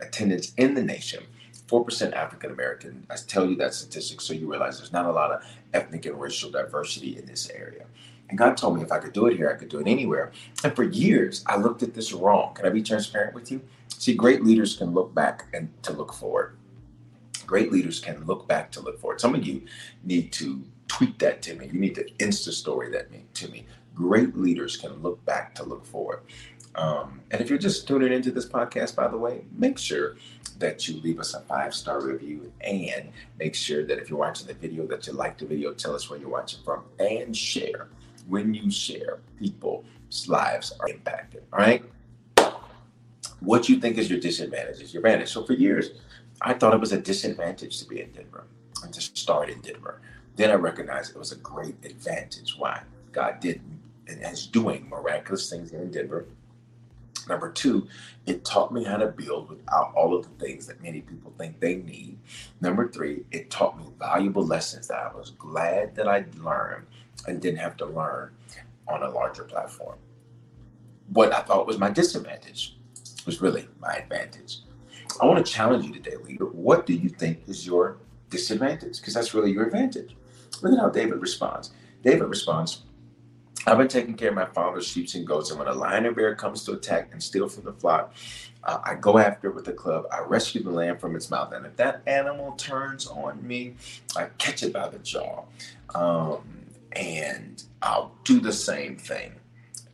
attendance 0.00 0.52
in 0.56 0.74
the 0.74 0.82
nation, 0.82 1.24
4% 1.66 2.12
African 2.12 2.52
American. 2.52 3.06
I 3.10 3.16
tell 3.16 3.46
you 3.48 3.56
that 3.56 3.74
statistic 3.74 4.20
so 4.20 4.32
you 4.32 4.48
realize 4.50 4.78
there's 4.78 4.92
not 4.92 5.06
a 5.06 5.12
lot 5.12 5.32
of 5.32 5.44
ethnic 5.74 6.06
and 6.06 6.20
racial 6.20 6.50
diversity 6.50 7.18
in 7.18 7.26
this 7.26 7.50
area. 7.50 7.84
And 8.28 8.38
God 8.38 8.56
told 8.56 8.76
me 8.76 8.82
if 8.82 8.92
I 8.92 8.98
could 8.98 9.12
do 9.12 9.26
it 9.26 9.36
here, 9.36 9.50
I 9.50 9.58
could 9.58 9.68
do 9.68 9.80
it 9.80 9.86
anywhere. 9.86 10.32
And 10.62 10.74
for 10.76 10.84
years, 10.84 11.42
I 11.46 11.56
looked 11.56 11.82
at 11.82 11.94
this 11.94 12.12
wrong. 12.12 12.54
Can 12.54 12.66
I 12.66 12.70
be 12.70 12.82
transparent 12.82 13.34
with 13.34 13.50
you? 13.50 13.62
See, 13.88 14.14
great 14.14 14.44
leaders 14.44 14.76
can 14.76 14.92
look 14.92 15.14
back 15.14 15.46
and 15.54 15.70
to 15.82 15.92
look 15.92 16.12
forward. 16.12 16.56
Great 17.46 17.72
leaders 17.72 18.00
can 18.00 18.24
look 18.26 18.46
back 18.46 18.70
to 18.72 18.80
look 18.80 19.00
forward. 19.00 19.20
Some 19.20 19.34
of 19.34 19.46
you 19.46 19.62
need 20.04 20.32
to 20.34 20.62
tweet 20.88 21.18
that 21.20 21.42
to 21.42 21.54
me. 21.54 21.66
You 21.72 21.78
need 21.78 21.94
to 21.94 22.04
Insta 22.18 22.52
story 22.52 22.90
that 22.90 23.10
me, 23.10 23.24
to 23.34 23.48
me. 23.48 23.66
Great 23.94 24.36
leaders 24.36 24.76
can 24.76 24.92
look 25.02 25.24
back 25.24 25.54
to 25.56 25.64
look 25.64 25.84
forward. 25.86 26.20
Um, 26.74 27.20
and 27.30 27.40
if 27.40 27.48
you're 27.48 27.58
just 27.58 27.88
tuning 27.88 28.12
into 28.12 28.30
this 28.30 28.46
podcast, 28.46 28.94
by 28.94 29.08
the 29.08 29.16
way, 29.16 29.44
make 29.56 29.78
sure 29.78 30.16
that 30.58 30.88
you 30.88 31.00
leave 31.00 31.18
us 31.18 31.34
a 31.34 31.40
five 31.40 31.74
star 31.74 32.00
review 32.00 32.52
and 32.60 33.10
make 33.38 33.54
sure 33.54 33.84
that 33.84 33.98
if 33.98 34.08
you're 34.08 34.18
watching 34.18 34.46
the 34.46 34.54
video, 34.54 34.86
that 34.86 35.06
you 35.06 35.12
like 35.12 35.38
the 35.38 35.46
video, 35.46 35.72
tell 35.72 35.94
us 35.94 36.08
where 36.08 36.18
you're 36.18 36.28
watching 36.28 36.60
from, 36.64 36.84
and 36.98 37.36
share. 37.36 37.88
When 38.28 38.54
you 38.54 38.70
share, 38.70 39.18
people's 39.38 40.28
lives 40.28 40.72
are 40.80 40.88
impacted. 40.88 41.44
All 41.52 41.58
right. 41.58 41.82
What 43.40 43.68
you 43.68 43.80
think 43.80 43.98
is 43.98 44.10
your 44.10 44.20
disadvantage 44.20 44.80
is 44.80 44.92
your 44.92 45.00
advantage. 45.00 45.30
So 45.30 45.44
for 45.44 45.54
years, 45.54 45.90
I 46.40 46.54
thought 46.54 46.74
it 46.74 46.80
was 46.80 46.92
a 46.92 47.00
disadvantage 47.00 47.78
to 47.78 47.86
be 47.86 48.00
in 48.02 48.12
Denver 48.12 48.44
and 48.82 48.92
to 48.92 49.00
start 49.00 49.48
in 49.48 49.60
Denver. 49.60 50.00
Then 50.38 50.52
I 50.52 50.54
recognized 50.54 51.10
it 51.10 51.18
was 51.18 51.32
a 51.32 51.36
great 51.36 51.74
advantage. 51.84 52.54
Why? 52.56 52.82
God 53.10 53.40
did 53.40 53.60
and 54.06 54.22
is 54.22 54.46
doing 54.46 54.88
miraculous 54.88 55.50
things 55.50 55.72
here 55.72 55.80
in 55.80 55.90
Denver. 55.90 56.26
Number 57.28 57.50
two, 57.50 57.88
it 58.24 58.44
taught 58.44 58.72
me 58.72 58.84
how 58.84 58.98
to 58.98 59.08
build 59.08 59.50
without 59.50 59.92
all 59.96 60.14
of 60.14 60.22
the 60.22 60.46
things 60.46 60.68
that 60.68 60.80
many 60.80 61.00
people 61.00 61.32
think 61.36 61.58
they 61.58 61.74
need. 61.74 62.18
Number 62.60 62.88
three, 62.88 63.24
it 63.32 63.50
taught 63.50 63.76
me 63.76 63.86
valuable 63.98 64.46
lessons 64.46 64.86
that 64.86 64.98
I 64.98 65.12
was 65.12 65.30
glad 65.30 65.96
that 65.96 66.06
I 66.06 66.24
learned 66.40 66.86
and 67.26 67.42
didn't 67.42 67.58
have 67.58 67.76
to 67.78 67.86
learn 67.86 68.30
on 68.86 69.02
a 69.02 69.10
larger 69.10 69.42
platform. 69.42 69.98
What 71.12 71.32
I 71.32 71.40
thought 71.42 71.66
was 71.66 71.78
my 71.78 71.90
disadvantage 71.90 72.76
was 73.26 73.42
really 73.42 73.66
my 73.80 73.94
advantage. 73.94 74.60
I 75.20 75.26
want 75.26 75.44
to 75.44 75.52
challenge 75.52 75.84
you 75.84 75.92
today, 75.92 76.14
leader. 76.14 76.44
What 76.44 76.86
do 76.86 76.94
you 76.94 77.08
think 77.08 77.48
is 77.48 77.66
your 77.66 77.96
disadvantage? 78.30 79.00
Because 79.00 79.14
that's 79.14 79.34
really 79.34 79.50
your 79.50 79.64
advantage. 79.64 80.14
Look 80.62 80.72
at 80.72 80.78
how 80.78 80.88
David 80.88 81.20
responds. 81.20 81.70
David 82.02 82.24
responds, 82.24 82.82
I've 83.66 83.76
been 83.76 83.88
taking 83.88 84.14
care 84.14 84.30
of 84.30 84.34
my 84.34 84.46
father's 84.46 84.86
sheep 84.86 85.08
and 85.14 85.26
goats, 85.26 85.50
and 85.50 85.58
when 85.58 85.68
a 85.68 85.74
lion 85.74 86.06
or 86.06 86.12
bear 86.12 86.34
comes 86.34 86.64
to 86.64 86.72
attack 86.72 87.10
and 87.12 87.22
steal 87.22 87.48
from 87.48 87.64
the 87.64 87.72
flock, 87.72 88.14
uh, 88.64 88.78
I 88.82 88.94
go 88.94 89.18
after 89.18 89.48
it 89.48 89.54
with 89.54 89.68
a 89.68 89.72
club. 89.72 90.06
I 90.12 90.20
rescue 90.20 90.62
the 90.62 90.70
lamb 90.70 90.98
from 90.98 91.16
its 91.16 91.30
mouth, 91.30 91.52
and 91.52 91.66
if 91.66 91.76
that 91.76 92.02
animal 92.06 92.52
turns 92.52 93.06
on 93.06 93.46
me, 93.46 93.74
I 94.16 94.26
catch 94.38 94.62
it 94.62 94.72
by 94.72 94.88
the 94.88 94.98
jaw, 95.00 95.44
um, 95.94 96.40
and 96.92 97.62
I'll 97.82 98.14
do 98.24 98.40
the 98.40 98.52
same 98.52 98.96
thing. 98.96 99.32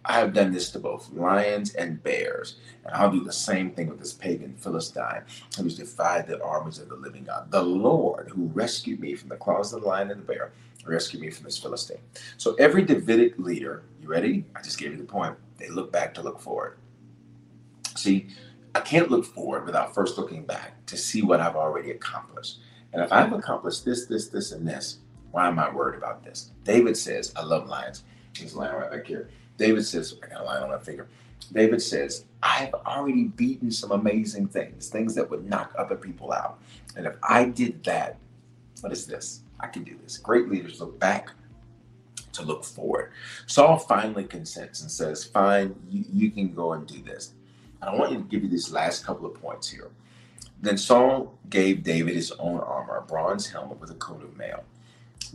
I 0.07 0.15
have 0.15 0.35
done 0.35 0.53
this 0.53 0.71
to 0.71 0.79
both 0.79 1.11
lions 1.13 1.75
and 1.75 2.03
bears, 2.03 2.57
and 2.85 2.95
I'll 2.95 3.11
do 3.11 3.25
the 3.25 3.33
same 3.33 3.71
thing 3.71 3.89
with 3.89 3.99
this 3.99 4.13
pagan 4.13 4.55
Philistine 4.59 5.23
who's 5.57 5.77
defied 5.77 6.27
the 6.27 6.43
armies 6.43 6.79
of 6.79 6.89
the 6.91 6.97
living 6.97 7.25
God. 7.25 7.51
The 7.51 7.63
Lord 7.63 8.29
who 8.29 8.47
rescued 8.49 9.01
me 9.01 9.15
from 9.15 9.31
the 9.31 9.37
claws 9.37 9.73
of 9.73 9.81
the 9.81 9.89
lion 9.89 10.11
and 10.11 10.21
the 10.21 10.25
bear 10.25 10.53
rescue 10.85 11.19
me 11.19 11.31
from 11.31 11.45
this 11.45 11.59
Philistine. 11.59 11.99
So 12.37 12.55
every 12.57 12.83
Davidic 12.83 13.39
leader, 13.39 13.85
you 14.03 14.09
ready? 14.09 14.45
I 14.55 14.61
just 14.61 14.79
gave 14.79 14.93
you 14.93 14.99
the 14.99 15.05
point. 15.05 15.37
They 15.57 15.69
look 15.69 15.91
back 15.91 16.13
to 16.15 16.23
look 16.23 16.41
forward. 16.41 16.77
See, 17.97 18.29
I 18.75 18.81
can't 18.81 19.11
look 19.11 19.25
forward 19.25 19.65
without 19.65 19.95
first 19.95 20.19
looking 20.19 20.45
back 20.45 20.85
to 20.87 20.97
see 20.97 21.23
what 21.23 21.41
I've 21.41 21.57
already 21.57 21.93
accomplished. 21.93 22.59
And 22.93 23.03
if 23.03 23.13
I've 23.13 23.33
accomplished 23.33 23.85
this, 23.85 24.07
this, 24.07 24.29
this, 24.29 24.53
and 24.53 24.67
this, 24.67 24.99
why 25.31 25.49
am 25.49 25.59
I 25.59 25.73
worried 25.73 25.97
about 25.97 26.23
this? 26.23 26.51
David 26.65 26.97
says, 26.97 27.33
I 27.37 27.43
love 27.43 27.69
lions. 27.69 28.05
He's 28.37 28.55
lying 28.55 28.75
right 28.75 28.91
back 28.91 29.07
here. 29.07 29.31
David 29.57 29.87
says, 29.87 30.15
I 30.23 30.29
got 30.29 30.41
a 30.41 30.45
line 30.45 30.63
on 30.63 30.71
my 30.71 30.79
finger. 30.79 31.09
David 31.53 31.83
says, 31.83 32.25
I've 32.43 32.75
already 32.75 33.25
beaten 33.25 33.71
some 33.71 33.93
amazing 33.93 34.49
things, 34.49 34.89
things 34.89 35.15
that 35.15 35.29
would 35.31 35.49
knock 35.49 35.75
other 35.79 35.97
people 35.97 36.33
out. 36.33 36.59
And 36.97 37.07
if 37.07 37.17
I 37.23 37.45
did 37.45 37.85
that, 37.85 38.17
what 38.81 38.93
is 38.93 39.07
this? 39.07 39.43
I 39.61 39.67
can 39.67 39.85
do 39.85 39.97
this. 40.03 40.19
Great 40.19 40.49
leaders 40.49 40.81
look 40.81 40.99
back 40.99 41.31
to 42.33 42.43
look 42.43 42.65
forward. 42.65 43.13
Saul 43.47 43.79
finally 43.79 44.25
consents 44.25 44.83
and 44.83 44.91
says, 44.91 45.25
Fine, 45.25 45.75
you, 45.89 46.05
you 46.13 46.31
can 46.31 46.53
go 46.53 46.73
and 46.73 46.87
do 46.87 47.01
this. 47.03 47.33
And 47.81 47.91
I 47.91 47.95
want 47.95 48.13
you 48.13 48.19
to 48.19 48.25
give 48.25 48.43
you 48.43 48.49
these 48.49 48.73
last 48.73 49.05
couple 49.05 49.27
of 49.27 49.35
points 49.41 49.69
here. 49.69 49.91
Then 50.61 50.79
Saul 50.79 51.39
gave 51.51 51.83
David 51.83 52.15
his 52.15 52.33
own 52.33 52.61
armor, 52.61 52.97
a 52.97 53.03
bronze 53.03 53.47
helmet 53.51 53.81
with 53.81 53.91
a 53.91 53.95
coat 53.95 54.23
of 54.23 54.37
mail. 54.37 54.65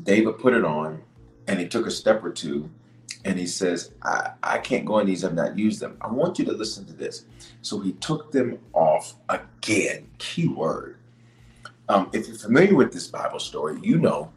David 0.01 0.39
put 0.39 0.53
it 0.53 0.65
on 0.65 1.03
and 1.47 1.59
he 1.59 1.67
took 1.67 1.85
a 1.85 1.91
step 1.91 2.23
or 2.23 2.31
two 2.31 2.69
and 3.25 3.37
he 3.37 3.47
says, 3.47 3.91
I, 4.01 4.31
I 4.41 4.57
can't 4.59 4.85
go 4.85 4.99
in 4.99 5.07
these, 5.07 5.25
I've 5.25 5.33
not 5.33 5.57
used 5.57 5.79
them. 5.79 5.97
I 6.01 6.07
want 6.07 6.39
you 6.39 6.45
to 6.45 6.53
listen 6.53 6.85
to 6.85 6.93
this. 6.93 7.25
So 7.61 7.79
he 7.79 7.93
took 7.93 8.31
them 8.31 8.59
off 8.73 9.15
again. 9.27 10.09
Key 10.17 10.47
word. 10.47 10.97
Um, 11.89 12.09
if 12.13 12.27
you're 12.27 12.37
familiar 12.37 12.75
with 12.75 12.93
this 12.93 13.07
Bible 13.07 13.39
story, 13.39 13.79
you 13.81 13.97
know 13.97 14.31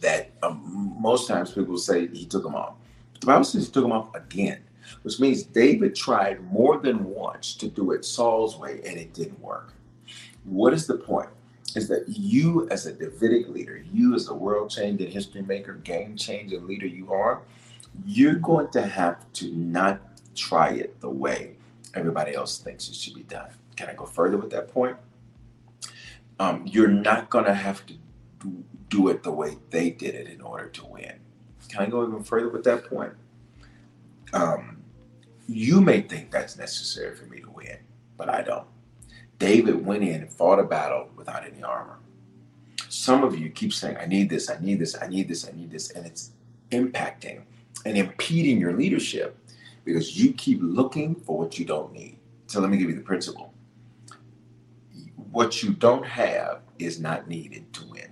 that 0.00 0.30
um, 0.42 0.96
most 0.98 1.28
times 1.28 1.52
people 1.52 1.76
say 1.76 2.06
he 2.08 2.24
took 2.24 2.42
them 2.42 2.54
off. 2.54 2.74
The 3.20 3.26
Bible 3.26 3.44
says 3.44 3.66
he 3.66 3.72
took 3.72 3.84
them 3.84 3.92
off 3.92 4.14
again, 4.14 4.60
which 5.02 5.20
means 5.20 5.42
David 5.42 5.94
tried 5.94 6.42
more 6.50 6.78
than 6.78 7.04
once 7.04 7.54
to 7.56 7.68
do 7.68 7.92
it 7.92 8.04
Saul's 8.04 8.56
way 8.56 8.80
and 8.86 8.96
it 8.98 9.12
didn't 9.12 9.40
work. 9.40 9.74
What 10.44 10.72
is 10.72 10.86
the 10.86 10.96
point? 10.96 11.30
Is 11.74 11.88
that 11.88 12.04
you, 12.06 12.68
as 12.70 12.86
a 12.86 12.92
Davidic 12.92 13.48
leader, 13.48 13.84
you, 13.92 14.14
as 14.14 14.28
a 14.28 14.34
world 14.34 14.70
changing 14.70 15.10
history 15.10 15.42
maker, 15.42 15.74
game 15.74 16.16
changing 16.16 16.66
leader 16.66 16.86
you 16.86 17.12
are, 17.12 17.42
you're 18.04 18.34
going 18.34 18.68
to 18.70 18.82
have 18.82 19.32
to 19.34 19.50
not 19.54 20.00
try 20.34 20.70
it 20.70 21.00
the 21.00 21.08
way 21.08 21.56
everybody 21.94 22.34
else 22.34 22.58
thinks 22.58 22.88
it 22.88 22.94
should 22.94 23.14
be 23.14 23.22
done. 23.22 23.50
Can 23.76 23.88
I 23.88 23.94
go 23.94 24.06
further 24.06 24.36
with 24.36 24.50
that 24.50 24.72
point? 24.72 24.96
Um, 26.38 26.66
you're 26.66 26.88
not 26.88 27.30
going 27.30 27.44
to 27.44 27.54
have 27.54 27.84
to 27.86 27.94
do, 28.88 29.08
it 29.08 29.22
the 29.22 29.32
way 29.32 29.56
they 29.70 29.90
did 29.90 30.14
it 30.14 30.28
in 30.28 30.40
order 30.40 30.68
to 30.68 30.86
win. 30.86 31.14
Can 31.68 31.82
I 31.82 31.86
go 31.86 32.06
even 32.06 32.22
further 32.22 32.48
with 32.48 32.64
that 32.64 32.88
point? 32.88 33.12
Um, 34.32 34.82
you 35.48 35.80
may 35.80 36.00
think 36.00 36.30
that's 36.30 36.56
necessary 36.56 37.14
for 37.16 37.26
me 37.26 37.40
to 37.40 37.50
win, 37.50 37.78
but 38.16 38.28
I 38.28 38.42
don't. 38.42 38.66
David 39.38 39.84
went 39.84 40.04
in 40.04 40.22
and 40.22 40.32
fought 40.32 40.60
a 40.60 40.64
battle 40.64 41.08
without 41.16 41.44
any 41.44 41.62
armor. 41.62 41.98
Some 42.88 43.24
of 43.24 43.36
you 43.36 43.50
keep 43.50 43.72
saying, 43.72 43.96
I 43.96 44.06
need 44.06 44.30
this, 44.30 44.48
I 44.48 44.58
need 44.60 44.78
this, 44.78 44.96
I 45.00 45.08
need 45.08 45.28
this, 45.28 45.48
I 45.48 45.52
need 45.52 45.70
this, 45.70 45.90
and 45.90 46.06
it's 46.06 46.30
impacting 46.70 47.42
and 47.84 47.96
impeding 47.96 48.58
your 48.58 48.72
leadership 48.72 49.38
because 49.84 50.18
you 50.18 50.32
keep 50.32 50.58
looking 50.62 51.14
for 51.14 51.38
what 51.38 51.58
you 51.58 51.64
don't 51.64 51.92
need. 51.92 52.18
So 52.46 52.60
let 52.60 52.70
me 52.70 52.78
give 52.78 52.88
you 52.88 52.96
the 52.96 53.02
principle. 53.02 53.52
What 55.30 55.62
you 55.62 55.72
don't 55.72 56.06
have 56.06 56.60
is 56.78 57.00
not 57.00 57.28
needed 57.28 57.72
to 57.74 57.86
win. 57.86 58.08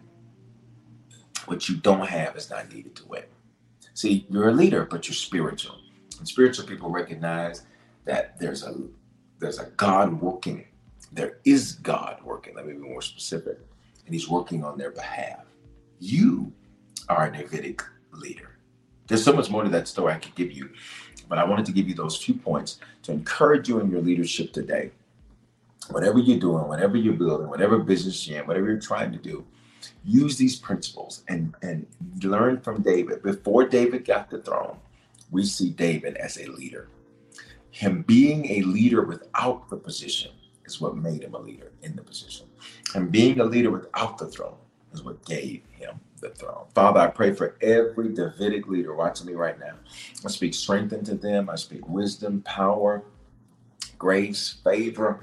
What 1.46 1.68
you 1.68 1.76
don't 1.76 2.06
have 2.06 2.36
is 2.36 2.50
not 2.50 2.72
needed 2.72 2.94
to 2.96 3.06
win. 3.06 3.24
See, 3.94 4.26
you're 4.30 4.48
a 4.48 4.52
leader, 4.52 4.84
but 4.84 5.06
you're 5.06 5.14
spiritual. 5.14 5.76
And 6.18 6.26
spiritual 6.26 6.66
people 6.66 6.90
recognize 6.90 7.64
that 8.04 8.38
there's 8.38 8.64
a 8.64 8.74
there's 9.38 9.58
a 9.58 9.66
God 9.76 10.20
working. 10.20 10.64
There 11.10 11.38
is 11.44 11.72
God 11.74 12.22
working. 12.22 12.54
Let 12.54 12.66
me 12.66 12.74
be 12.74 12.78
more 12.78 13.02
specific. 13.02 13.58
And 14.06 14.14
he's 14.14 14.28
working 14.28 14.64
on 14.64 14.78
their 14.78 14.90
behalf. 14.90 15.44
You 15.98 16.52
are 17.08 17.26
a 17.26 17.30
Davidic 17.30 17.82
leader. 18.12 18.51
There's 19.12 19.24
so 19.24 19.34
much 19.34 19.50
more 19.50 19.62
to 19.62 19.68
that 19.68 19.88
story 19.88 20.14
I 20.14 20.18
could 20.18 20.34
give 20.34 20.52
you, 20.52 20.70
but 21.28 21.36
I 21.36 21.44
wanted 21.44 21.66
to 21.66 21.72
give 21.72 21.86
you 21.86 21.94
those 21.94 22.16
few 22.16 22.32
points 22.32 22.78
to 23.02 23.12
encourage 23.12 23.68
you 23.68 23.78
in 23.78 23.90
your 23.90 24.00
leadership 24.00 24.54
today. 24.54 24.90
Whatever 25.90 26.18
you're 26.18 26.40
doing, 26.40 26.66
whatever 26.66 26.96
you're 26.96 27.12
building, 27.12 27.48
whatever 27.48 27.78
business 27.78 28.26
you're 28.26 28.40
in, 28.40 28.46
whatever 28.46 28.68
you're 28.68 28.80
trying 28.80 29.12
to 29.12 29.18
do, 29.18 29.44
use 30.02 30.38
these 30.38 30.56
principles 30.56 31.24
and, 31.28 31.54
and 31.60 31.86
learn 32.22 32.62
from 32.62 32.80
David. 32.80 33.22
Before 33.22 33.68
David 33.68 34.06
got 34.06 34.30
the 34.30 34.38
throne, 34.38 34.78
we 35.30 35.44
see 35.44 35.68
David 35.68 36.16
as 36.16 36.38
a 36.38 36.46
leader. 36.46 36.88
Him 37.70 38.00
being 38.06 38.46
a 38.50 38.62
leader 38.62 39.02
without 39.02 39.68
the 39.68 39.76
position 39.76 40.32
is 40.64 40.80
what 40.80 40.96
made 40.96 41.22
him 41.22 41.34
a 41.34 41.38
leader 41.38 41.70
in 41.82 41.96
the 41.96 42.02
position. 42.02 42.46
And 42.94 43.12
being 43.12 43.40
a 43.40 43.44
leader 43.44 43.70
without 43.70 44.16
the 44.16 44.28
throne 44.28 44.56
is 44.94 45.02
what 45.02 45.22
gave 45.26 45.64
him 45.70 46.00
the 46.22 46.30
throne. 46.30 46.64
Father, 46.74 47.00
I 47.00 47.08
pray 47.08 47.34
for 47.34 47.56
every 47.60 48.08
Davidic 48.08 48.66
leader 48.68 48.94
watching 48.94 49.26
me 49.26 49.34
right 49.34 49.58
now. 49.60 49.74
I 50.24 50.28
speak 50.28 50.54
strength 50.54 50.94
into 50.94 51.14
them. 51.14 51.50
I 51.50 51.56
speak 51.56 51.86
wisdom, 51.88 52.42
power, 52.42 53.02
grace, 53.98 54.56
favor, 54.64 55.22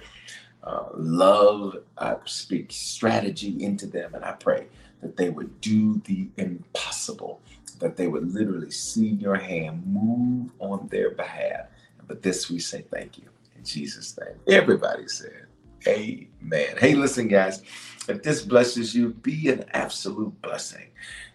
uh, 0.63 0.89
love. 0.95 1.77
I 1.97 2.17
speak 2.25 2.71
strategy 2.71 3.63
into 3.63 3.87
them. 3.87 4.13
And 4.13 4.23
I 4.23 4.33
pray 4.33 4.67
that 5.01 5.17
they 5.17 5.29
would 5.29 5.59
do 5.61 6.01
the 6.05 6.27
impossible, 6.37 7.41
that 7.79 7.97
they 7.97 8.07
would 8.07 8.31
literally 8.33 8.71
see 8.71 9.07
your 9.07 9.35
hand 9.35 9.87
move 9.87 10.51
on 10.59 10.87
their 10.89 11.11
behalf. 11.11 11.67
But 12.07 12.21
this 12.21 12.49
we 12.49 12.59
say 12.59 12.83
thank 12.91 13.17
you. 13.17 13.29
In 13.57 13.63
Jesus' 13.63 14.17
name. 14.17 14.35
Everybody 14.47 15.07
said, 15.07 15.45
Amen. 15.89 16.77
Hey, 16.77 16.93
listen, 16.93 17.27
guys. 17.27 17.63
If 18.07 18.21
this 18.21 18.43
blesses 18.43 18.93
you, 18.93 19.09
be 19.09 19.49
an 19.49 19.65
absolute 19.73 20.39
blessing. 20.41 20.87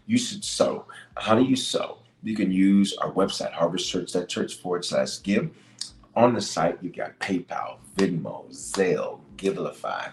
You 0.07 0.17
should 0.17 0.45
sow. 0.45 0.87
How 1.17 1.35
do 1.35 1.43
you 1.43 1.57
sow? 1.57 1.99
You 2.23 2.37
can 2.37 2.53
use 2.53 2.97
our 2.99 3.11
website, 3.11 3.53
harvestchurch.church 3.53 4.55
forward 4.57 4.85
slash 4.85 5.23
give. 5.23 5.51
On 6.14 6.35
the 6.35 6.40
site, 6.40 6.79
you 6.83 6.90
got 6.90 7.19
PayPal, 7.19 7.79
Venmo, 7.97 8.49
Zelle, 8.51 9.19
Givelify, 9.37 10.12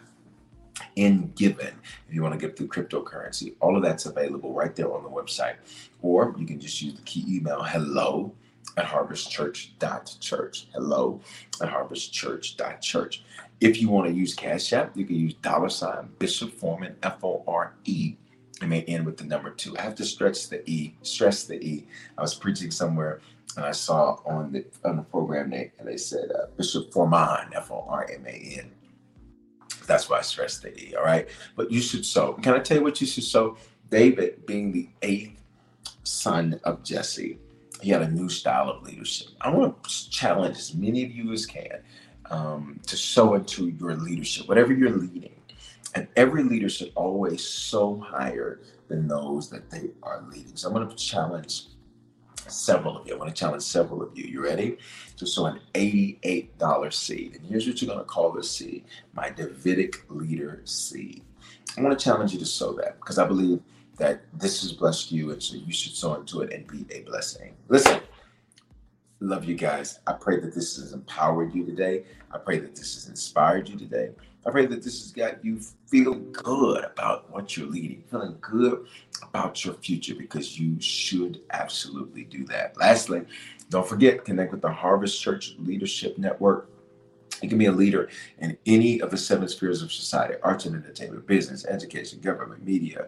Engiven 0.98 1.74
if 2.08 2.14
you 2.14 2.22
want 2.22 2.38
to 2.38 2.40
give 2.40 2.58
through 2.58 2.68
cryptocurrency 2.68 3.54
all 3.60 3.78
of 3.78 3.84
that's 3.84 4.08
available 4.08 4.54
right 4.54 4.76
there 4.76 4.92
on 4.92 5.04
the 5.04 5.10
website 5.10 5.56
or 6.02 6.36
you 6.38 6.46
can 6.46 6.60
just 6.60 6.82
use 6.82 6.96
the 6.96 7.02
key 7.04 7.24
email 7.30 7.64
hello 7.64 8.34
at 8.78 8.86
harvestchurch.church 8.86 10.68
hello 10.74 11.20
at 11.62 11.70
harvestchurch.church 11.70 13.24
if 13.60 13.82
you 13.82 13.90
want 13.90 14.08
to 14.08 14.14
use 14.14 14.34
cash 14.34 14.72
app 14.74 14.96
you 14.96 15.06
can 15.06 15.16
use 15.16 15.34
dollar 15.36 15.70
sign 15.70 16.10
bishop 16.20 16.54
foreman 16.54 16.96
f-o-r-e 17.04 18.16
it 18.62 18.68
may 18.68 18.82
end 18.84 19.06
with 19.06 19.18
the 19.18 19.24
number 19.24 19.50
two 19.50 19.78
i 19.78 19.82
have 19.82 19.96
to 19.96 20.06
stretch 20.06 20.50
the 20.50 20.68
e 20.70 20.96
stress 21.02 21.44
the 21.44 21.62
e 21.66 21.86
i 22.18 22.22
was 22.22 22.36
preaching 22.36 22.72
somewhere 22.72 23.20
and 23.58 23.66
i 23.66 23.72
saw 23.72 24.18
on 24.26 24.52
the 24.52 24.66
on 24.86 24.96
the 24.96 25.04
program 25.04 25.50
they 25.50 25.72
and 25.80 25.88
they 25.88 25.98
said 25.98 26.32
uh, 26.32 26.46
bishop 26.58 26.92
foreman 26.94 27.50
f-o-r-m-a-n 27.54 28.72
that's 29.92 30.10
why 30.10 30.20
I 30.20 30.22
stress 30.22 30.60
the 30.60 30.78
E, 30.80 30.96
all 30.96 31.04
right? 31.04 31.28
But 31.56 31.72
you 31.72 31.82
should 31.82 32.06
sow. 32.06 32.34
Can 32.34 32.54
I 32.54 32.60
tell 32.60 32.78
you 32.78 32.84
what 32.84 33.02
you 33.02 33.08
should 33.08 33.24
sow? 33.24 33.58
David, 33.90 34.46
being 34.46 34.72
the 34.72 34.88
eighth 35.02 35.42
son 36.04 36.60
of 36.64 36.84
Jesse, 36.84 37.40
he 37.82 37.90
had 37.90 38.02
a 38.02 38.10
new 38.10 38.30
style 38.30 38.70
of 38.70 38.84
leadership. 38.84 39.30
I 39.42 39.50
want 39.50 39.84
to 39.84 40.10
challenge 40.10 40.58
as 40.58 40.74
many 40.74 41.04
of 41.04 41.12
you 41.12 41.32
as 41.32 41.46
can 41.46 41.82
um, 42.30 42.80
to 42.88 42.96
sow 42.96 43.34
into 43.36 43.70
your 43.70 43.96
leadership, 43.96 44.48
whatever 44.48 44.74
you're 44.74 44.98
leading. 44.98 45.36
And 45.94 46.08
every 46.16 46.44
leader 46.44 46.70
should 46.70 46.92
always 46.96 47.46
sow 47.46 47.98
higher 47.98 48.62
than 48.88 49.08
those 49.08 49.50
that 49.50 49.70
they 49.70 49.90
are 50.04 50.24
leading. 50.32 50.56
So 50.56 50.70
I'm 50.70 50.74
going 50.74 50.88
to 50.88 50.96
challenge 50.96 51.66
several 52.48 52.98
of 52.98 53.08
you. 53.08 53.16
I 53.16 53.18
want 53.18 53.30
to 53.30 53.40
challenge 53.40 53.64
several 53.64 54.02
of 54.02 54.18
you. 54.18 54.26
You 54.26 54.44
ready? 54.44 54.78
To 55.18 55.26
sow 55.26 55.48
an 55.48 55.60
$88 55.74 56.94
seed. 56.94 57.36
And 57.36 57.46
here's 57.46 57.68
what 57.68 57.82
you're 57.82 57.88
going 57.88 58.00
to 58.00 58.06
call 58.06 58.32
this 58.32 58.50
seed 58.50 58.86
my 59.14 59.30
Davidic 59.30 60.06
leader 60.10 60.62
seed. 60.66 61.24
I 61.78 61.82
want 61.82 61.98
to 61.98 62.04
challenge 62.04 62.34
you 62.34 62.40
to 62.40 62.46
sow 62.46 62.74
that 62.74 63.00
because 63.00 63.18
I 63.18 63.26
believe 63.26 63.62
that 63.98 64.22
this 64.34 64.62
has 64.62 64.72
blessed 64.72 65.12
you. 65.12 65.32
And 65.32 65.42
so 65.42 65.56
you 65.56 65.74
should 65.74 65.94
sow 65.94 66.16
into 66.16 66.42
it 66.42 66.54
and 66.54 66.68
be 66.68 66.86
a 66.94 67.02
blessing. 67.02 67.54
Listen, 67.68 68.02
love 69.20 69.46
you 69.46 69.56
guys. 69.56 70.00
I 70.08 70.14
pray 70.14 70.40
that 70.40 70.54
this 70.54 70.78
has 70.78 70.94
empowered 70.94 71.54
you 71.54 71.66
today. 71.66 72.04
I 72.32 72.38
pray 72.38 72.60
that 72.60 72.76
this 72.76 72.96
has 72.96 73.08
inspired 73.08 73.70
you 73.70 73.78
today. 73.78 74.12
I 74.46 74.50
pray 74.50 74.66
that 74.66 74.82
this 74.82 75.02
has 75.02 75.12
got 75.12 75.46
you 75.46 75.60
feeling 75.86 76.32
good 76.32 76.84
about 76.84 77.30
what 77.32 77.56
you're 77.56 77.68
leading, 77.68 78.04
feeling 78.10 78.38
good 78.42 78.88
about 79.22 79.64
your 79.64 79.76
future 79.76 80.16
because 80.16 80.60
you 80.60 80.82
should 80.82 81.42
absolutely 81.52 82.24
do 82.24 82.44
that. 82.46 82.76
Lastly, 82.78 83.22
don't 83.70 83.88
forget, 83.88 84.26
connect 84.26 84.52
with 84.52 84.62
the 84.62 84.72
Harvest 84.72 85.22
Church 85.22 85.56
Leadership 85.60 86.18
Network. 86.18 86.70
You 87.44 87.50
can 87.50 87.58
be 87.58 87.68
a 87.68 87.72
leader 87.72 88.10
in 88.40 88.58
any 88.66 89.02
of 89.02 89.12
the 89.12 89.18
seven 89.18 89.48
spheres 89.48 89.82
of 89.82 89.92
society 89.92 90.36
arts 90.44 90.66
and 90.66 90.76
entertainment, 90.76 91.26
business, 91.28 91.66
education, 91.66 92.20
government, 92.20 92.66
media, 92.66 93.08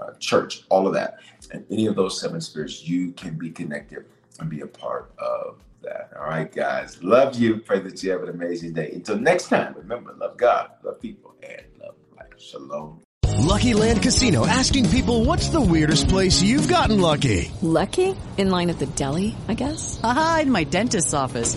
uh, 0.00 0.12
church, 0.18 0.62
all 0.68 0.86
of 0.86 0.94
that. 0.94 1.18
And 1.52 1.64
any 1.70 1.86
of 1.86 1.96
those 1.96 2.20
seven 2.20 2.40
spheres, 2.40 2.88
you 2.88 3.12
can 3.12 3.36
be 3.36 3.50
connected 3.50 4.04
and 4.40 4.48
be 4.48 4.60
a 4.60 4.66
part 4.66 5.12
of 5.18 5.60
that. 5.82 6.10
All 6.16 6.24
right, 6.26 6.50
guys. 6.52 7.02
Love 7.02 7.36
you. 7.36 7.58
Pray 7.58 7.80
that 7.80 8.02
you 8.02 8.10
have 8.10 8.22
an 8.22 8.28
amazing 8.30 8.74
day. 8.74 8.90
Until 8.92 9.18
next 9.18 9.48
time, 9.48 9.74
remember, 9.74 10.14
love 10.18 10.36
God, 10.36 10.70
love 10.82 11.00
people, 11.00 11.34
and 11.42 11.62
love 11.80 11.94
life. 12.16 12.38
Shalom. 12.38 13.00
Lucky 13.38 13.72
Land 13.72 14.02
Casino 14.02 14.46
asking 14.46 14.90
people 14.90 15.24
what's 15.24 15.48
the 15.48 15.60
weirdest 15.60 16.08
place 16.08 16.42
you've 16.42 16.68
gotten 16.68 17.00
lucky? 17.00 17.50
Lucky? 17.62 18.14
In 18.36 18.50
line 18.50 18.68
at 18.68 18.78
the 18.78 18.86
deli, 18.86 19.36
I 19.48 19.54
guess? 19.54 20.00
Aha, 20.02 20.40
in 20.42 20.50
my 20.50 20.64
dentist's 20.64 21.14
office. 21.14 21.56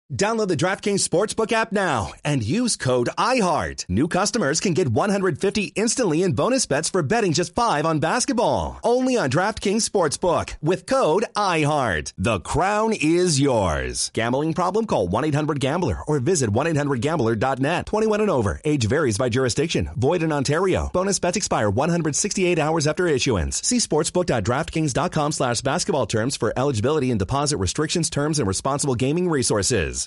Download 0.11 0.49
the 0.49 0.57
DraftKings 0.57 1.07
Sportsbook 1.07 1.53
app 1.53 1.71
now 1.71 2.11
and 2.25 2.43
use 2.43 2.75
code 2.75 3.07
IHEART. 3.17 3.85
New 3.87 4.09
customers 4.09 4.59
can 4.59 4.73
get 4.73 4.89
150 4.89 5.71
instantly 5.73 6.21
in 6.23 6.33
bonus 6.33 6.65
bets 6.65 6.89
for 6.89 7.01
betting 7.01 7.31
just 7.31 7.55
five 7.55 7.85
on 7.85 7.99
basketball. 7.99 8.77
Only 8.83 9.15
on 9.15 9.29
DraftKings 9.29 9.89
Sportsbook 9.89 10.55
with 10.61 10.85
code 10.85 11.23
IHEART. 11.37 12.11
The 12.17 12.41
crown 12.41 12.91
is 12.91 13.39
yours. 13.39 14.11
Gambling 14.13 14.53
problem? 14.53 14.85
Call 14.85 15.07
1-800-GAMBLER 15.07 16.03
or 16.05 16.19
visit 16.19 16.49
1-800-GAMBLER.net. 16.49 17.85
21 17.85 18.19
and 18.19 18.29
over. 18.29 18.59
Age 18.65 18.87
varies 18.87 19.17
by 19.17 19.29
jurisdiction. 19.29 19.91
Void 19.95 20.23
in 20.23 20.33
Ontario. 20.33 20.89
Bonus 20.91 21.19
bets 21.19 21.37
expire 21.37 21.69
168 21.69 22.59
hours 22.59 22.85
after 22.85 23.07
issuance. 23.07 23.65
See 23.65 23.77
sportsbook.draftkings.com 23.77 25.31
slash 25.31 25.61
basketball 25.61 26.05
terms 26.05 26.35
for 26.35 26.51
eligibility 26.57 27.11
and 27.11 27.19
deposit 27.19 27.55
restrictions, 27.55 28.09
terms, 28.09 28.39
and 28.39 28.47
responsible 28.47 28.95
gaming 28.95 29.29
resources. 29.29 29.99